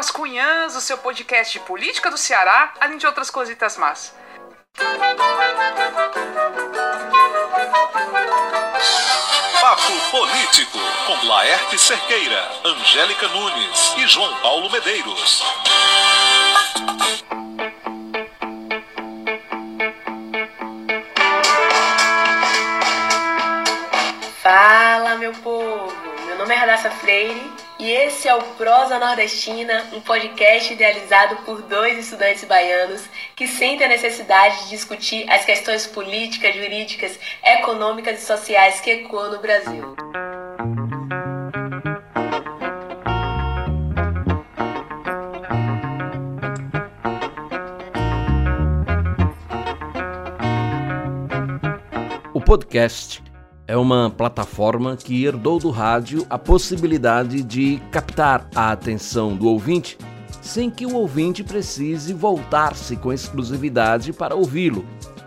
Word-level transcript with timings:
as 0.00 0.10
Cunhãs, 0.10 0.74
o 0.74 0.80
seu 0.80 0.96
podcast 0.96 1.52
de 1.52 1.62
política 1.66 2.10
do 2.10 2.16
Ceará, 2.16 2.72
além 2.80 2.96
de 2.96 3.06
outras 3.06 3.30
cositas 3.30 3.76
más. 3.76 4.14
Papo 9.60 9.92
Político, 10.10 10.78
com 11.06 11.26
Laerte 11.26 11.78
Cerqueira, 11.78 12.50
Angélica 12.64 13.28
Nunes 13.28 13.94
e 13.98 14.06
João 14.06 14.34
Paulo 14.40 14.70
Medeiros. 14.70 15.44
Fala, 24.42 25.16
meu 25.16 25.32
povo! 25.34 25.92
Meu 26.24 26.38
nome 26.38 26.54
é 26.54 26.56
Radassa 26.56 26.90
Freire 26.90 27.59
e 27.80 27.90
esse 27.90 28.28
é 28.28 28.34
o 28.34 28.42
Prosa 28.58 28.98
Nordestina, 28.98 29.86
um 29.94 30.02
podcast 30.02 30.70
idealizado 30.70 31.36
por 31.46 31.62
dois 31.62 31.98
estudantes 31.98 32.44
baianos 32.44 33.02
que 33.34 33.48
sentem 33.48 33.86
a 33.86 33.88
necessidade 33.88 34.64
de 34.64 34.70
discutir 34.70 35.28
as 35.30 35.46
questões 35.46 35.86
políticas, 35.86 36.54
jurídicas, 36.54 37.18
econômicas 37.42 38.22
e 38.22 38.26
sociais 38.26 38.82
que 38.82 38.90
ecoam 38.90 39.30
no 39.32 39.38
Brasil. 39.40 39.96
O 52.34 52.40
podcast 52.42 53.29
é 53.70 53.76
uma 53.76 54.10
plataforma 54.10 54.96
que 54.96 55.24
herdou 55.24 55.60
do 55.60 55.70
rádio 55.70 56.26
a 56.28 56.36
possibilidade 56.36 57.40
de 57.40 57.80
captar 57.92 58.48
a 58.52 58.72
atenção 58.72 59.36
do 59.36 59.46
ouvinte 59.46 59.96
sem 60.40 60.68
que 60.68 60.84
o 60.84 60.96
ouvinte 60.96 61.44
precise 61.44 62.12
voltar-se 62.12 62.96
com 62.96 63.12
exclusividade 63.12 64.12
para 64.12 64.34
ouvi-lo, 64.34 64.84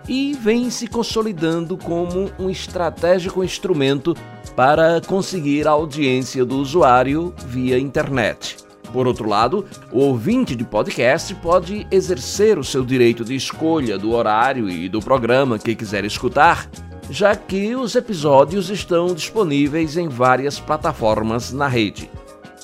e 0.09 0.33
vem 0.33 0.69
se 0.69 0.87
consolidando 0.87 1.77
como 1.77 2.31
um 2.37 2.49
estratégico 2.49 3.45
instrumento 3.45 4.13
para 4.57 4.99
conseguir 4.99 5.65
a 5.65 5.71
audiência 5.71 6.43
do 6.43 6.57
usuário 6.57 7.33
via 7.47 7.79
internet. 7.79 8.57
Por 8.91 9.07
outro 9.07 9.29
lado, 9.29 9.65
o 9.89 9.99
ouvinte 9.99 10.53
de 10.53 10.65
podcast 10.65 11.33
pode 11.35 11.87
exercer 11.89 12.59
o 12.59 12.63
seu 12.63 12.83
direito 12.83 13.23
de 13.23 13.35
escolha 13.35 13.97
do 13.97 14.11
horário 14.11 14.69
e 14.69 14.89
do 14.89 14.99
programa 14.99 15.57
que 15.57 15.73
quiser 15.73 16.03
escutar 16.03 16.67
já 17.09 17.35
que 17.35 17.75
os 17.75 17.95
episódios 17.95 18.69
estão 18.69 19.13
disponíveis 19.13 19.97
em 19.97 20.07
várias 20.07 20.59
plataformas 20.59 21.51
na 21.51 21.67
rede. 21.67 22.09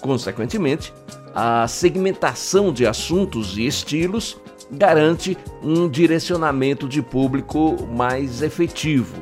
Consequentemente, 0.02 0.94
a 1.36 1.68
segmentação 1.68 2.72
de 2.72 2.86
assuntos 2.86 3.58
e 3.58 3.66
estilos 3.66 4.38
garante 4.72 5.38
um 5.64 5.90
direcionamento 5.90 6.88
de 6.88 7.02
público 7.02 7.76
mais 7.88 8.42
efetivo. 8.42 9.22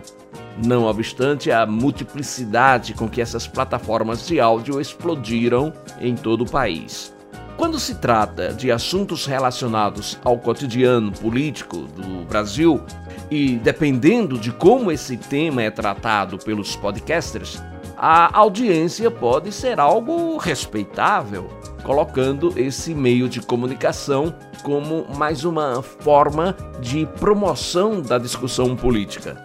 Não 0.65 0.85
obstante 0.85 1.52
a 1.52 1.65
multiplicidade 1.65 2.93
com 2.93 3.07
que 3.07 3.21
essas 3.21 3.47
plataformas 3.47 4.25
de 4.25 4.39
áudio 4.39 4.81
explodiram 4.81 5.71
em 5.99 6.15
todo 6.15 6.41
o 6.43 6.49
país. 6.49 7.13
Quando 7.55 7.79
se 7.79 7.95
trata 7.95 8.53
de 8.53 8.71
assuntos 8.71 9.25
relacionados 9.25 10.19
ao 10.23 10.37
cotidiano 10.37 11.11
político 11.11 11.77
do 11.77 12.23
Brasil, 12.25 12.83
e 13.30 13.58
dependendo 13.58 14.38
de 14.38 14.52
como 14.52 14.92
esse 14.92 15.17
tema 15.17 15.61
é 15.61 15.70
tratado 15.70 16.38
pelos 16.38 16.76
podcasters, 16.76 17.61
a 17.98 18.38
audiência 18.38 19.10
pode 19.10 19.52
ser 19.52 19.80
algo 19.80 20.38
respeitável, 20.38 21.49
colocando 21.83 22.54
esse 22.55 22.93
meio 22.93 23.27
de 23.27 23.42
comunicação 23.42 24.33
como 24.64 25.05
mais 25.17 25.43
uma 25.43 25.82
forma 25.82 26.55
de 26.80 27.05
promoção 27.20 28.02
da 28.02 28.17
discussão 28.17 28.76
política. 28.76 29.43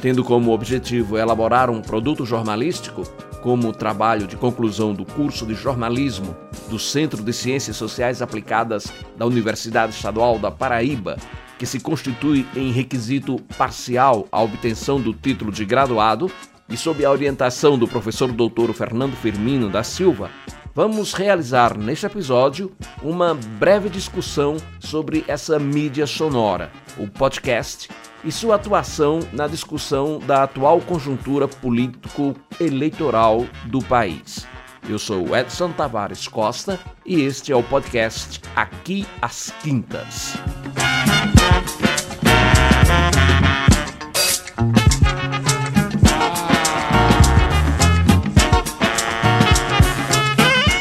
Tendo 0.00 0.22
como 0.22 0.52
objetivo 0.52 1.16
elaborar 1.16 1.70
um 1.70 1.80
produto 1.80 2.26
jornalístico, 2.26 3.04
como 3.40 3.68
o 3.68 3.72
trabalho 3.72 4.26
de 4.26 4.36
conclusão 4.36 4.94
do 4.94 5.04
curso 5.04 5.46
de 5.46 5.54
jornalismo 5.54 6.36
do 6.68 6.78
Centro 6.78 7.22
de 7.22 7.32
Ciências 7.32 7.76
Sociais 7.76 8.22
Aplicadas 8.22 8.92
da 9.16 9.26
Universidade 9.26 9.94
Estadual 9.94 10.38
da 10.38 10.50
Paraíba, 10.50 11.16
que 11.62 11.66
se 11.66 11.78
constitui 11.78 12.44
em 12.56 12.72
requisito 12.72 13.36
parcial 13.56 14.26
à 14.32 14.42
obtenção 14.42 15.00
do 15.00 15.14
título 15.14 15.52
de 15.52 15.64
graduado, 15.64 16.28
e 16.68 16.76
sob 16.76 17.04
a 17.04 17.10
orientação 17.12 17.78
do 17.78 17.86
professor 17.86 18.32
doutor 18.32 18.74
Fernando 18.74 19.14
Firmino 19.14 19.70
da 19.70 19.84
Silva, 19.84 20.28
vamos 20.74 21.12
realizar 21.12 21.78
neste 21.78 22.04
episódio 22.04 22.72
uma 23.00 23.34
breve 23.60 23.88
discussão 23.88 24.56
sobre 24.80 25.24
essa 25.28 25.56
mídia 25.56 26.04
sonora, 26.04 26.72
o 26.98 27.06
podcast, 27.06 27.88
e 28.24 28.32
sua 28.32 28.56
atuação 28.56 29.20
na 29.32 29.46
discussão 29.46 30.18
da 30.18 30.42
atual 30.42 30.80
conjuntura 30.80 31.46
político-eleitoral 31.46 33.46
do 33.66 33.78
país. 33.84 34.48
Eu 34.88 34.98
sou 34.98 35.36
Edson 35.36 35.70
Tavares 35.70 36.26
Costa 36.26 36.80
e 37.06 37.20
este 37.20 37.52
é 37.52 37.56
o 37.56 37.62
podcast 37.62 38.40
Aqui 38.56 39.06
às 39.20 39.52
Quintas. 39.62 40.36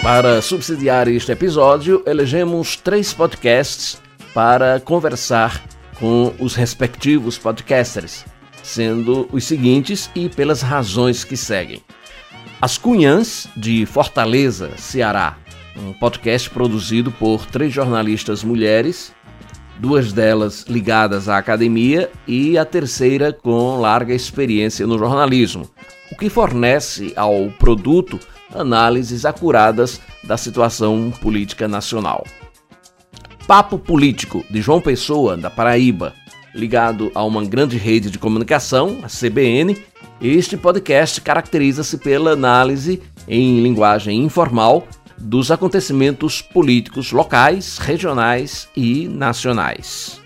Para 0.01 0.41
subsidiar 0.41 1.07
este 1.07 1.31
episódio, 1.31 2.01
elegemos 2.07 2.75
três 2.75 3.13
podcasts 3.13 4.01
para 4.34 4.79
conversar 4.79 5.63
com 6.00 6.34
os 6.39 6.56
respectivos 6.56 7.38
podcasters, 7.38 8.25
sendo 8.63 9.29
os 9.31 9.44
seguintes 9.44 10.09
e 10.16 10.28
pelas 10.28 10.63
razões 10.63 11.23
que 11.23 11.38
seguem. 11.38 11.84
As 12.59 12.79
Cunhãs, 12.79 13.47
de 13.56 13.85
Fortaleza, 13.85 14.72
Ceará, 14.75 15.38
um 15.78 15.94
podcast 15.94 16.50
produzido 16.50 17.12
por 17.12 17.45
três 17.45 17.72
jornalistas 17.72 18.44
mulheres, 18.44 19.13
duas 19.78 20.12
delas 20.12 20.66
ligadas 20.68 21.29
à 21.29 21.38
academia 21.38 22.09
e 22.28 22.57
a 22.57 22.66
terceira 22.66 23.31
com 23.31 23.79
larga 23.79 24.16
experiência 24.16 24.88
no 24.88 24.97
jornalismo, 24.97 25.69
o 26.12 26.18
que 26.18 26.28
fornece 26.28 27.13
ao 27.16 27.51
produto 27.59 28.19
análises 28.53 29.25
acuradas 29.25 30.01
da 30.23 30.38
situação 30.38 31.12
política 31.22 31.67
nacional. 31.67 32.25
Papo 33.47 33.78
Político, 33.78 34.45
de 34.50 34.62
João 34.62 34.79
Pessoa, 34.79 35.35
da 35.35 35.50
Paraíba, 35.50 36.13
ligado 36.53 37.12
a 37.16 37.23
uma 37.23 37.44
grande 37.44 37.78
rede 37.78 38.09
de 38.09 38.19
comunicação, 38.19 39.00
a 39.03 39.07
CBN, 39.07 39.78
este 40.22 40.56
podcast 40.56 41.19
caracteriza-se 41.22 41.97
pela 41.97 42.31
análise 42.31 43.01
em 43.28 43.62
linguagem 43.62 44.23
informal 44.23 44.88
dos 45.18 45.51
acontecimentos 45.51 46.41
políticos 46.41 47.12
locais, 47.12 47.78
regionais 47.78 48.68
e 48.75 49.07
nacionais. 49.07 50.19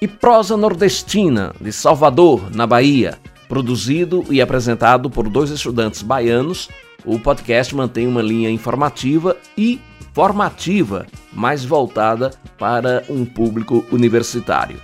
E 0.00 0.06
Prosa 0.06 0.56
Nordestina, 0.56 1.52
de 1.60 1.72
Salvador, 1.72 2.54
na 2.54 2.66
Bahia, 2.66 3.18
produzido 3.48 4.24
e 4.30 4.40
apresentado 4.40 5.10
por 5.10 5.28
dois 5.28 5.50
estudantes 5.50 6.02
baianos 6.02 6.68
o 7.04 7.18
podcast 7.18 7.74
mantém 7.74 8.06
uma 8.06 8.22
linha 8.22 8.50
informativa 8.50 9.36
e 9.56 9.80
formativa 10.12 11.06
mais 11.32 11.64
voltada 11.64 12.30
para 12.58 13.04
um 13.08 13.24
público 13.24 13.84
universitário. 13.92 14.80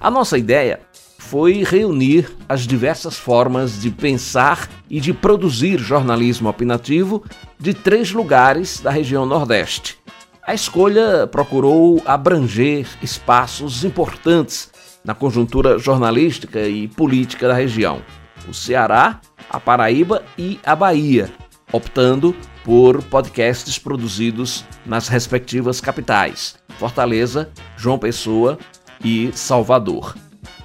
A 0.00 0.10
nossa 0.10 0.38
ideia 0.38 0.80
foi 1.18 1.62
reunir 1.62 2.28
as 2.48 2.62
diversas 2.66 3.16
formas 3.16 3.80
de 3.80 3.90
pensar 3.90 4.68
e 4.88 5.00
de 5.00 5.12
produzir 5.12 5.78
jornalismo 5.78 6.48
opinativo 6.48 7.22
de 7.58 7.74
três 7.74 8.10
lugares 8.10 8.80
da 8.80 8.90
região 8.90 9.26
Nordeste. 9.26 9.98
A 10.42 10.54
escolha 10.54 11.26
procurou 11.26 12.02
abranger 12.06 12.86
espaços 13.02 13.84
importantes 13.84 14.72
na 15.04 15.14
conjuntura 15.14 15.78
jornalística 15.78 16.66
e 16.66 16.88
política 16.88 17.46
da 17.46 17.54
região: 17.54 18.02
o 18.48 18.54
Ceará, 18.54 19.20
a 19.48 19.60
Paraíba 19.60 20.24
e 20.36 20.58
a 20.64 20.74
Bahia, 20.74 21.30
optando 21.72 22.34
por 22.64 23.02
podcasts 23.04 23.78
produzidos 23.78 24.64
nas 24.84 25.08
respectivas 25.08 25.80
capitais, 25.80 26.56
Fortaleza, 26.78 27.50
João 27.76 27.98
Pessoa 27.98 28.58
e 29.04 29.30
Salvador. 29.32 30.14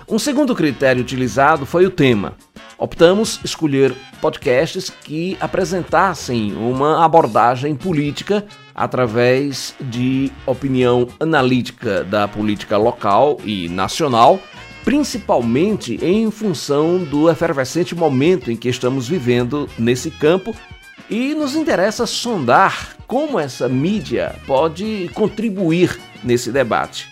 Um 0.07 0.19
segundo 0.19 0.53
critério 0.53 1.01
utilizado 1.01 1.65
foi 1.65 1.85
o 1.85 1.89
tema. 1.89 2.33
Optamos 2.77 3.39
escolher 3.43 3.95
podcasts 4.21 4.89
que 4.89 5.37
apresentassem 5.39 6.53
uma 6.53 7.03
abordagem 7.05 7.73
política 7.75 8.45
através 8.73 9.73
de 9.79 10.31
opinião 10.45 11.07
analítica 11.19 12.03
da 12.03 12.27
política 12.27 12.77
local 12.77 13.39
e 13.45 13.69
nacional, 13.69 14.39
principalmente 14.83 15.97
em 16.03 16.29
função 16.29 16.97
do 16.99 17.29
efervescente 17.29 17.95
momento 17.95 18.51
em 18.51 18.57
que 18.57 18.67
estamos 18.67 19.07
vivendo 19.07 19.69
nesse 19.79 20.11
campo 20.11 20.53
E 21.09 21.35
nos 21.35 21.55
interessa 21.55 22.07
sondar 22.07 22.95
como 23.05 23.39
essa 23.39 23.69
mídia 23.69 24.35
pode 24.47 25.09
contribuir 25.13 25.99
nesse 26.23 26.51
debate. 26.51 27.09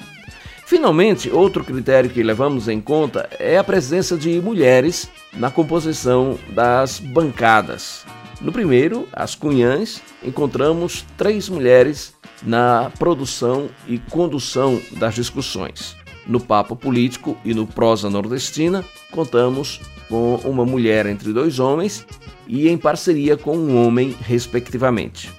Finalmente, 0.66 1.30
outro 1.30 1.64
critério 1.64 2.10
que 2.10 2.24
levamos 2.24 2.68
em 2.68 2.82
conta 2.82 3.30
é 3.38 3.58
a 3.58 3.64
presença 3.64 4.18
de 4.18 4.42
mulheres 4.42 5.08
na 5.34 5.52
composição 5.52 6.40
das 6.50 7.00
bancadas. 7.00 8.04
No 8.42 8.52
primeiro, 8.52 9.08
as 9.14 9.36
Cunhãs, 9.36 10.02
encontramos 10.24 11.06
três 11.16 11.48
mulheres 11.48 12.16
na 12.42 12.92
produção 12.98 13.70
e 13.88 14.00
condução 14.00 14.82
das 14.94 15.14
discussões. 15.14 15.96
No 16.26 16.40
Papo 16.40 16.76
Político 16.76 17.38
e 17.46 17.54
no 17.54 17.68
Prosa 17.68 18.10
Nordestina, 18.10 18.84
contamos 19.12 19.80
com 20.10 20.36
uma 20.44 20.66
mulher 20.66 21.06
entre 21.06 21.32
dois 21.32 21.60
homens 21.60 22.06
e 22.48 22.70
em 22.70 22.78
parceria 22.78 23.38
com 23.38 23.58
um 23.58 23.76
homem, 23.76 24.16
respectivamente. 24.22 25.32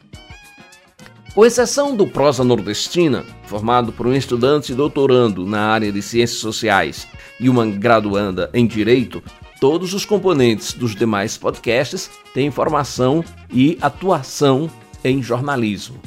Com 1.34 1.44
exceção 1.44 1.96
do 1.96 2.06
Prosa 2.06 2.44
Nordestina, 2.44 3.24
formado 3.46 3.92
por 3.92 4.06
um 4.06 4.14
estudante 4.14 4.72
doutorando 4.72 5.44
na 5.44 5.62
área 5.66 5.90
de 5.90 6.00
Ciências 6.00 6.38
Sociais 6.38 7.08
e 7.40 7.48
uma 7.48 7.66
graduanda 7.66 8.48
em 8.54 8.66
Direito, 8.66 9.20
todos 9.60 9.94
os 9.94 10.04
componentes 10.04 10.72
dos 10.72 10.94
demais 10.94 11.36
podcasts 11.36 12.08
têm 12.32 12.50
formação 12.52 13.24
e 13.52 13.76
atuação 13.80 14.70
em 15.02 15.20
jornalismo. 15.22 16.00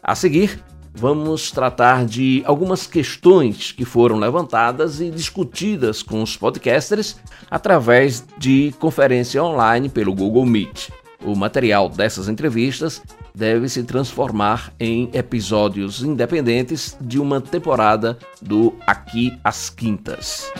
A 0.00 0.14
seguir, 0.14 0.62
vamos 0.94 1.50
tratar 1.50 2.06
de 2.06 2.42
algumas 2.46 2.86
questões 2.86 3.72
que 3.72 3.84
foram 3.84 4.16
levantadas 4.16 5.00
e 5.00 5.10
discutidas 5.10 6.02
com 6.02 6.22
os 6.22 6.36
podcasters 6.36 7.16
através 7.50 8.24
de 8.38 8.72
conferência 8.78 9.42
online 9.42 9.88
pelo 9.88 10.14
Google 10.14 10.46
Meet. 10.46 10.90
O 11.24 11.34
material 11.34 11.88
dessas 11.88 12.28
entrevistas 12.28 13.02
deve 13.34 13.68
se 13.68 13.82
transformar 13.82 14.72
em 14.78 15.10
episódios 15.12 16.02
independentes 16.02 16.96
de 17.00 17.18
uma 17.18 17.40
temporada 17.40 18.16
do 18.40 18.74
Aqui 18.86 19.36
às 19.42 19.68
Quintas. 19.68 20.52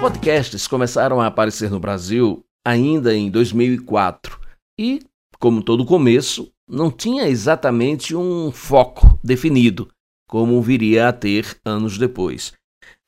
podcasts 0.00 0.68
começaram 0.68 1.20
a 1.20 1.26
aparecer 1.26 1.68
no 1.68 1.80
Brasil 1.80 2.44
ainda 2.68 3.14
em 3.14 3.30
2004 3.30 4.38
e, 4.78 5.00
como 5.38 5.62
todo 5.62 5.86
começo, 5.86 6.52
não 6.68 6.90
tinha 6.90 7.26
exatamente 7.26 8.14
um 8.14 8.52
foco 8.52 9.18
definido, 9.24 9.88
como 10.28 10.60
viria 10.60 11.08
a 11.08 11.12
ter 11.12 11.58
anos 11.64 11.96
depois. 11.96 12.52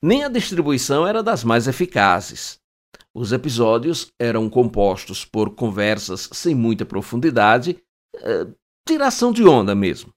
Nem 0.01 0.23
a 0.23 0.29
distribuição 0.29 1.05
era 1.05 1.21
das 1.21 1.43
mais 1.43 1.67
eficazes. 1.67 2.59
Os 3.13 3.31
episódios 3.31 4.07
eram 4.19 4.49
compostos 4.49 5.23
por 5.23 5.51
conversas 5.51 6.27
sem 6.31 6.55
muita 6.55 6.83
profundidade, 6.83 7.77
é, 8.15 8.47
tiração 8.87 9.31
de 9.31 9.45
onda 9.45 9.75
mesmo. 9.75 10.11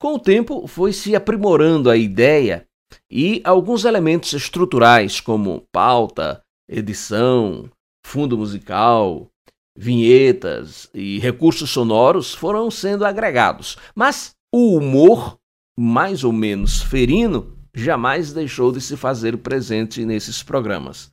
Com 0.00 0.14
o 0.14 0.20
tempo, 0.20 0.68
foi 0.68 0.92
se 0.92 1.16
aprimorando 1.16 1.90
a 1.90 1.96
ideia 1.96 2.64
e 3.10 3.40
alguns 3.44 3.84
elementos 3.84 4.32
estruturais, 4.34 5.20
como 5.20 5.66
pauta, 5.72 6.42
edição, 6.68 7.68
fundo 8.04 8.36
musical, 8.38 9.30
vinhetas 9.76 10.88
e 10.94 11.18
recursos 11.18 11.70
sonoros, 11.70 12.34
foram 12.34 12.70
sendo 12.70 13.04
agregados. 13.04 13.76
Mas 13.94 14.34
o 14.52 14.76
humor, 14.76 15.38
mais 15.76 16.22
ou 16.22 16.32
menos 16.32 16.82
ferino, 16.82 17.58
jamais 17.74 18.32
deixou 18.32 18.70
de 18.70 18.80
se 18.80 18.96
fazer 18.96 19.38
presente 19.38 20.04
nesses 20.04 20.42
programas. 20.42 21.10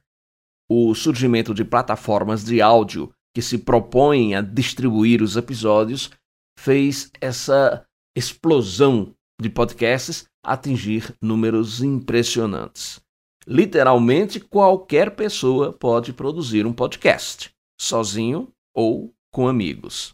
O 0.69 0.93
surgimento 0.93 1.53
de 1.53 1.65
plataformas 1.65 2.43
de 2.43 2.61
áudio 2.61 3.11
que 3.33 3.41
se 3.41 3.57
propõem 3.57 4.35
a 4.35 4.41
distribuir 4.41 5.21
os 5.21 5.35
episódios 5.35 6.11
fez 6.59 7.09
essa 7.19 7.83
explosão 8.15 9.15
de 9.41 9.49
podcasts 9.49 10.25
atingir 10.43 11.15
números 11.21 11.81
impressionantes. 11.81 13.01
Literalmente, 13.47 14.39
qualquer 14.39 15.15
pessoa 15.15 15.73
pode 15.73 16.13
produzir 16.13 16.65
um 16.65 16.73
podcast, 16.73 17.51
sozinho 17.79 18.47
ou 18.73 19.11
com 19.31 19.47
amigos. 19.47 20.13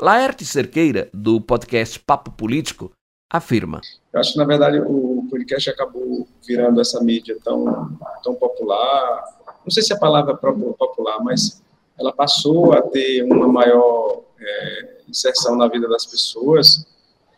Laerte 0.00 0.44
Cerqueira, 0.44 1.10
do 1.12 1.40
podcast 1.40 2.00
Papo 2.00 2.32
Político, 2.32 2.90
afirma. 3.30 3.80
Eu 4.12 4.20
acho 4.20 4.32
que, 4.32 4.38
na 4.38 4.44
verdade, 4.44 4.80
o 4.80 5.26
podcast 5.30 5.68
acabou 5.70 6.26
virando 6.46 6.80
essa 6.80 7.02
mídia 7.02 7.36
tão, 7.44 7.98
tão 8.22 8.34
popular. 8.34 9.24
Não 9.64 9.70
sei 9.70 9.82
se 9.82 9.92
a 9.92 9.98
palavra 9.98 10.32
é 10.32 10.36
popular, 10.36 11.22
mas 11.22 11.62
ela 11.98 12.12
passou 12.12 12.72
a 12.72 12.80
ter 12.82 13.22
uma 13.22 13.46
maior 13.48 14.22
é, 14.40 14.96
inserção 15.08 15.56
na 15.56 15.68
vida 15.68 15.86
das 15.88 16.06
pessoas 16.06 16.86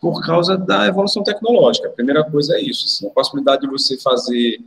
por 0.01 0.25
causa 0.25 0.57
da 0.57 0.87
evolução 0.87 1.23
tecnológica. 1.23 1.87
A 1.87 1.91
primeira 1.91 2.23
coisa 2.23 2.55
é 2.55 2.61
isso, 2.61 2.85
assim, 2.85 3.07
a 3.07 3.11
possibilidade 3.11 3.61
de 3.61 3.67
você 3.67 3.97
fazer, 3.97 4.59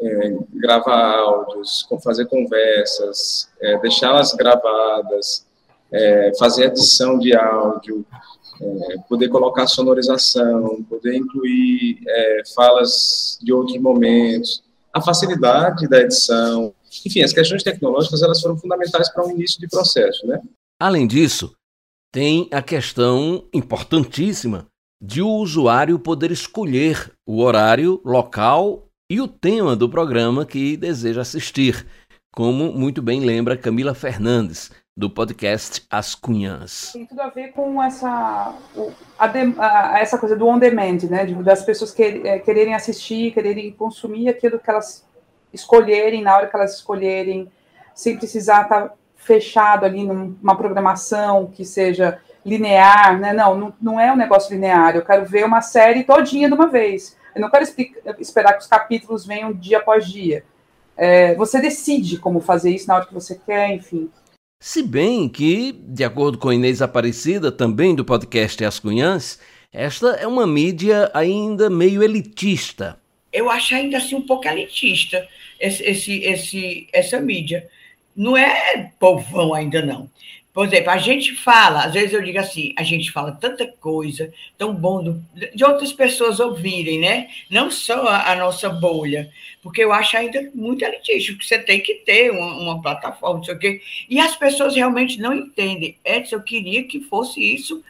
é, 0.00 0.36
gravar 0.54 1.18
áudios, 1.18 1.86
fazer 2.02 2.26
conversas, 2.26 3.48
é, 3.60 3.78
deixá-las 3.78 4.32
gravadas, 4.34 5.46
é, 5.92 6.32
fazer 6.38 6.66
edição 6.66 7.18
de 7.18 7.36
áudio, 7.36 8.04
é, 8.60 8.96
poder 9.08 9.28
colocar 9.28 9.66
sonorização, 9.66 10.82
poder 10.88 11.14
incluir 11.14 11.98
é, 12.06 12.42
falas 12.54 13.38
de 13.42 13.52
outros 13.52 13.78
momentos, 13.80 14.62
a 14.92 15.00
facilidade 15.00 15.88
da 15.88 16.00
edição, 16.00 16.74
enfim, 17.06 17.22
as 17.22 17.32
questões 17.32 17.62
tecnológicas 17.62 18.22
elas 18.22 18.40
foram 18.40 18.56
fundamentais 18.56 19.08
para 19.08 19.26
o 19.26 19.30
início 19.30 19.60
de 19.60 19.68
processo, 19.68 20.26
né? 20.26 20.40
Além 20.80 21.06
disso, 21.06 21.54
tem 22.12 22.48
a 22.50 22.60
questão 22.60 23.44
importantíssima 23.52 24.66
de 25.00 25.22
o 25.22 25.28
usuário 25.28 25.98
poder 25.98 26.30
escolher 26.30 27.12
o 27.26 27.40
horário, 27.40 28.00
local 28.04 28.89
e 29.10 29.20
o 29.20 29.26
tema 29.26 29.74
do 29.74 29.88
programa 29.88 30.46
que 30.46 30.76
deseja 30.76 31.22
assistir, 31.22 31.84
como 32.32 32.72
muito 32.72 33.02
bem 33.02 33.18
lembra 33.18 33.56
Camila 33.56 33.92
Fernandes, 33.92 34.70
do 34.96 35.10
podcast 35.10 35.84
As 35.90 36.14
Cunhãs. 36.14 36.92
Tem 36.92 37.04
tudo 37.04 37.20
a 37.20 37.28
ver 37.28 37.48
com 37.48 37.82
essa, 37.82 38.54
a, 39.18 39.26
a, 39.26 39.98
essa 39.98 40.16
coisa 40.16 40.36
do 40.36 40.46
on 40.46 40.60
demand, 40.60 40.98
né? 41.10 41.26
das 41.42 41.64
pessoas 41.64 41.90
que, 41.92 42.04
é, 42.04 42.38
quererem 42.38 42.72
assistir, 42.72 43.32
quererem 43.32 43.72
consumir 43.72 44.28
aquilo 44.28 44.60
que 44.60 44.70
elas 44.70 45.04
escolherem 45.52 46.22
na 46.22 46.36
hora 46.36 46.46
que 46.46 46.54
elas 46.54 46.76
escolherem, 46.76 47.50
sem 47.92 48.16
precisar 48.16 48.62
estar 48.62 48.94
fechado 49.16 49.84
ali 49.84 50.04
numa 50.04 50.56
programação 50.56 51.48
que 51.48 51.64
seja 51.64 52.20
linear, 52.46 53.18
né? 53.18 53.32
Não, 53.32 53.56
não, 53.56 53.74
não 53.82 54.00
é 54.00 54.12
um 54.12 54.16
negócio 54.16 54.54
linear. 54.54 54.94
Eu 54.94 55.04
quero 55.04 55.26
ver 55.26 55.44
uma 55.44 55.60
série 55.60 56.04
todinha 56.04 56.46
de 56.46 56.54
uma 56.54 56.68
vez. 56.68 57.18
Eu 57.34 57.40
não 57.40 57.50
quero 57.50 57.64
esperar 58.18 58.54
que 58.54 58.62
os 58.62 58.66
capítulos 58.66 59.26
venham 59.26 59.52
dia 59.52 59.78
após 59.78 60.06
dia. 60.06 60.44
É, 60.96 61.34
você 61.34 61.60
decide 61.60 62.18
como 62.18 62.40
fazer 62.40 62.70
isso 62.70 62.86
na 62.86 62.96
hora 62.96 63.06
que 63.06 63.14
você 63.14 63.34
quer, 63.34 63.72
enfim. 63.72 64.10
Se 64.62 64.82
bem 64.82 65.28
que, 65.28 65.72
de 65.72 66.04
acordo 66.04 66.36
com 66.36 66.52
Inês 66.52 66.82
Aparecida, 66.82 67.50
também 67.50 67.94
do 67.94 68.04
podcast 68.04 68.62
As 68.62 68.78
Cunhãs, 68.78 69.40
esta 69.72 70.08
é 70.08 70.26
uma 70.26 70.46
mídia 70.46 71.10
ainda 71.14 71.70
meio 71.70 72.02
elitista. 72.02 73.00
Eu 73.32 73.48
acho 73.48 73.74
ainda 73.74 73.96
assim 73.96 74.16
um 74.16 74.26
pouco 74.26 74.46
elitista 74.46 75.26
esse, 75.58 75.82
esse, 75.84 76.18
esse, 76.24 76.88
essa 76.92 77.20
mídia. 77.20 77.66
Não 78.14 78.36
é 78.36 78.90
povão 78.98 79.54
ainda 79.54 79.80
não. 79.80 80.10
Por 80.52 80.66
exemplo, 80.66 80.90
a 80.90 80.98
gente 80.98 81.34
fala, 81.36 81.84
às 81.84 81.92
vezes 81.92 82.12
eu 82.12 82.22
digo 82.22 82.38
assim, 82.38 82.74
a 82.76 82.82
gente 82.82 83.12
fala 83.12 83.30
tanta 83.32 83.66
coisa, 83.66 84.32
tão 84.58 84.74
bom 84.74 85.02
do, 85.02 85.24
de 85.54 85.64
outras 85.64 85.92
pessoas 85.92 86.40
ouvirem, 86.40 86.98
né? 86.98 87.28
Não 87.48 87.70
só 87.70 88.08
a, 88.08 88.32
a, 88.32 88.36
nossa 88.36 88.68
bolha, 88.68 89.30
porque 89.62 89.82
eu 89.82 89.92
acho 89.92 90.16
ainda 90.16 90.50
muito 90.52 90.84
elitista, 90.84 91.34
que 91.34 91.46
você 91.46 91.58
tem 91.58 91.80
que 91.80 91.94
ter 92.04 92.32
uma, 92.32 92.56
uma, 92.56 92.82
plataforma, 92.82 93.38
não 93.38 93.44
sei 93.44 93.54
o 93.54 93.58
quê. 93.58 93.80
E 94.08 94.18
as 94.18 94.34
pessoas 94.34 94.74
realmente 94.74 95.20
não 95.20 95.32
entendem. 95.32 95.96
Edson, 96.04 96.36
eu 96.36 96.42
queria 96.42 96.82
que 96.82 97.00
fosse 97.00 97.40
isso 97.40 97.82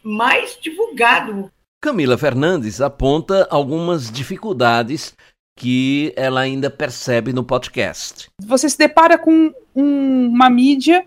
mais 0.00 0.56
divulgado. 0.62 1.50
Camila 1.82 2.16
Fernandes 2.16 2.80
aponta 2.80 3.48
algumas 3.50 4.12
dificuldades 4.12 5.12
que 5.58 6.12
ela 6.14 6.40
ainda 6.40 6.70
percebe 6.70 7.32
no 7.32 7.42
podcast. 7.42 8.28
Você 8.42 8.68
se 8.68 8.78
depara 8.78 9.18
com 9.18 9.52
um, 9.74 10.26
uma 10.28 10.48
mídia 10.48 11.04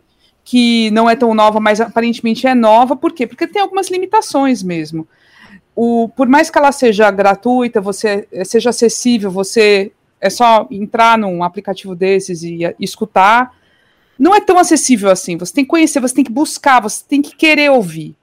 que 0.49 0.89
não 0.89 1.07
é 1.07 1.15
tão 1.15 1.31
nova, 1.35 1.59
mas 1.59 1.79
aparentemente 1.79 2.47
é 2.47 2.55
nova. 2.55 2.95
Por 2.95 3.13
quê? 3.13 3.27
Porque 3.27 3.45
tem 3.45 3.61
algumas 3.61 3.91
limitações 3.91 4.63
mesmo. 4.63 5.07
O, 5.75 6.09
por 6.09 6.27
mais 6.27 6.49
que 6.49 6.57
ela 6.57 6.71
seja 6.71 7.11
gratuita, 7.11 7.79
você 7.79 8.27
seja 8.43 8.71
acessível, 8.71 9.29
você 9.29 9.91
é 10.19 10.27
só 10.27 10.67
entrar 10.71 11.19
num 11.19 11.43
aplicativo 11.43 11.93
desses 11.93 12.41
e, 12.41 12.61
e 12.63 12.75
escutar. 12.79 13.55
Não 14.17 14.33
é 14.33 14.41
tão 14.41 14.57
acessível 14.57 15.11
assim. 15.11 15.37
Você 15.37 15.53
tem 15.53 15.63
que 15.63 15.69
conhecer, 15.69 15.99
você 15.99 16.15
tem 16.15 16.23
que 16.23 16.31
buscar, 16.31 16.81
você 16.81 17.03
tem 17.07 17.21
que 17.21 17.35
querer 17.35 17.69
ouvir. 17.69 18.15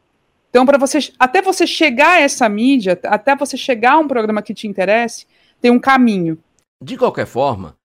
Então, 0.51 0.67
para 0.67 0.79
você, 0.79 0.99
até 1.21 1.41
você 1.41 1.65
chegar 1.65 2.15
a 2.15 2.21
essa 2.23 2.49
mídia, 2.49 2.99
até 3.05 3.37
você 3.37 3.57
chegar 3.57 3.93
a 3.93 3.99
um 3.99 4.09
programa 4.09 4.43
que 4.43 4.53
te 4.53 4.67
interesse, 4.67 5.29
tem 5.61 5.71
um 5.71 5.79
caminho. 5.79 6.37
De 6.83 6.97
qualquer 6.97 7.27
forma, 7.27 7.76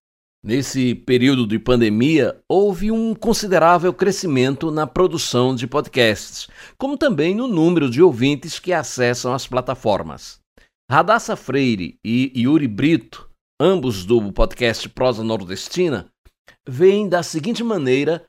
Nesse 0.43 0.95
período 0.95 1.45
de 1.45 1.59
pandemia, 1.59 2.35
houve 2.49 2.91
um 2.91 3.13
considerável 3.13 3.93
crescimento 3.93 4.71
na 4.71 4.87
produção 4.87 5.53
de 5.53 5.67
podcasts, 5.67 6.47
como 6.79 6.97
também 6.97 7.35
no 7.35 7.47
número 7.47 7.87
de 7.87 8.01
ouvintes 8.01 8.57
que 8.57 8.73
acessam 8.73 9.35
as 9.35 9.45
plataformas. 9.45 10.39
Radassa 10.89 11.35
Freire 11.35 11.99
e 12.03 12.31
Yuri 12.35 12.67
Brito, 12.67 13.29
ambos 13.61 14.03
do 14.03 14.33
podcast 14.33 14.89
Prosa 14.89 15.23
Nordestina, 15.23 16.11
veem 16.67 17.07
da 17.07 17.21
seguinte 17.21 17.63
maneira 17.63 18.25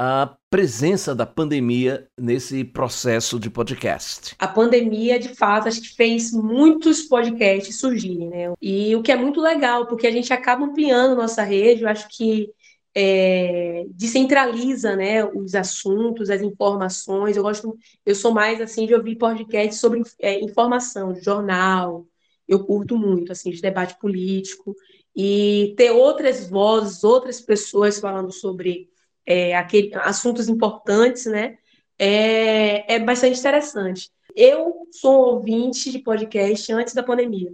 a 0.00 0.36
presença 0.56 1.14
da 1.14 1.26
pandemia 1.26 2.08
nesse 2.18 2.64
processo 2.64 3.38
de 3.38 3.50
podcast? 3.50 4.34
A 4.38 4.48
pandemia, 4.48 5.18
de 5.18 5.34
fato, 5.34 5.68
acho 5.68 5.82
que 5.82 5.94
fez 5.94 6.32
muitos 6.32 7.02
podcasts 7.02 7.78
surgirem, 7.78 8.30
né? 8.30 8.54
E 8.58 8.96
o 8.96 9.02
que 9.02 9.12
é 9.12 9.16
muito 9.16 9.38
legal, 9.38 9.86
porque 9.86 10.06
a 10.06 10.10
gente 10.10 10.32
acaba 10.32 10.64
ampliando 10.64 11.14
nossa 11.14 11.42
rede, 11.42 11.82
eu 11.82 11.88
acho 11.90 12.08
que 12.08 12.48
é, 12.94 13.84
descentraliza, 13.90 14.96
né, 14.96 15.22
os 15.26 15.54
assuntos, 15.54 16.30
as 16.30 16.40
informações. 16.40 17.36
Eu 17.36 17.42
gosto, 17.42 17.76
eu 18.06 18.14
sou 18.14 18.32
mais 18.32 18.58
assim 18.58 18.86
de 18.86 18.94
ouvir 18.94 19.16
podcasts 19.16 19.78
sobre 19.78 20.00
é, 20.18 20.40
informação, 20.40 21.14
jornal. 21.16 22.06
Eu 22.48 22.64
curto 22.64 22.96
muito 22.96 23.30
assim 23.30 23.50
de 23.50 23.60
debate 23.60 23.98
político 23.98 24.74
e 25.14 25.74
ter 25.76 25.90
outras 25.90 26.48
vozes, 26.48 27.04
outras 27.04 27.42
pessoas 27.42 28.00
falando 28.00 28.32
sobre 28.32 28.88
é, 29.26 29.56
aquele, 29.56 29.94
assuntos 29.96 30.48
importantes, 30.48 31.26
né? 31.26 31.58
É, 31.98 32.94
é 32.94 32.98
bastante 32.98 33.38
interessante. 33.38 34.10
Eu 34.34 34.86
sou 34.92 35.34
ouvinte 35.34 35.90
de 35.90 35.98
podcast 35.98 36.72
antes 36.72 36.94
da 36.94 37.02
pandemia, 37.02 37.52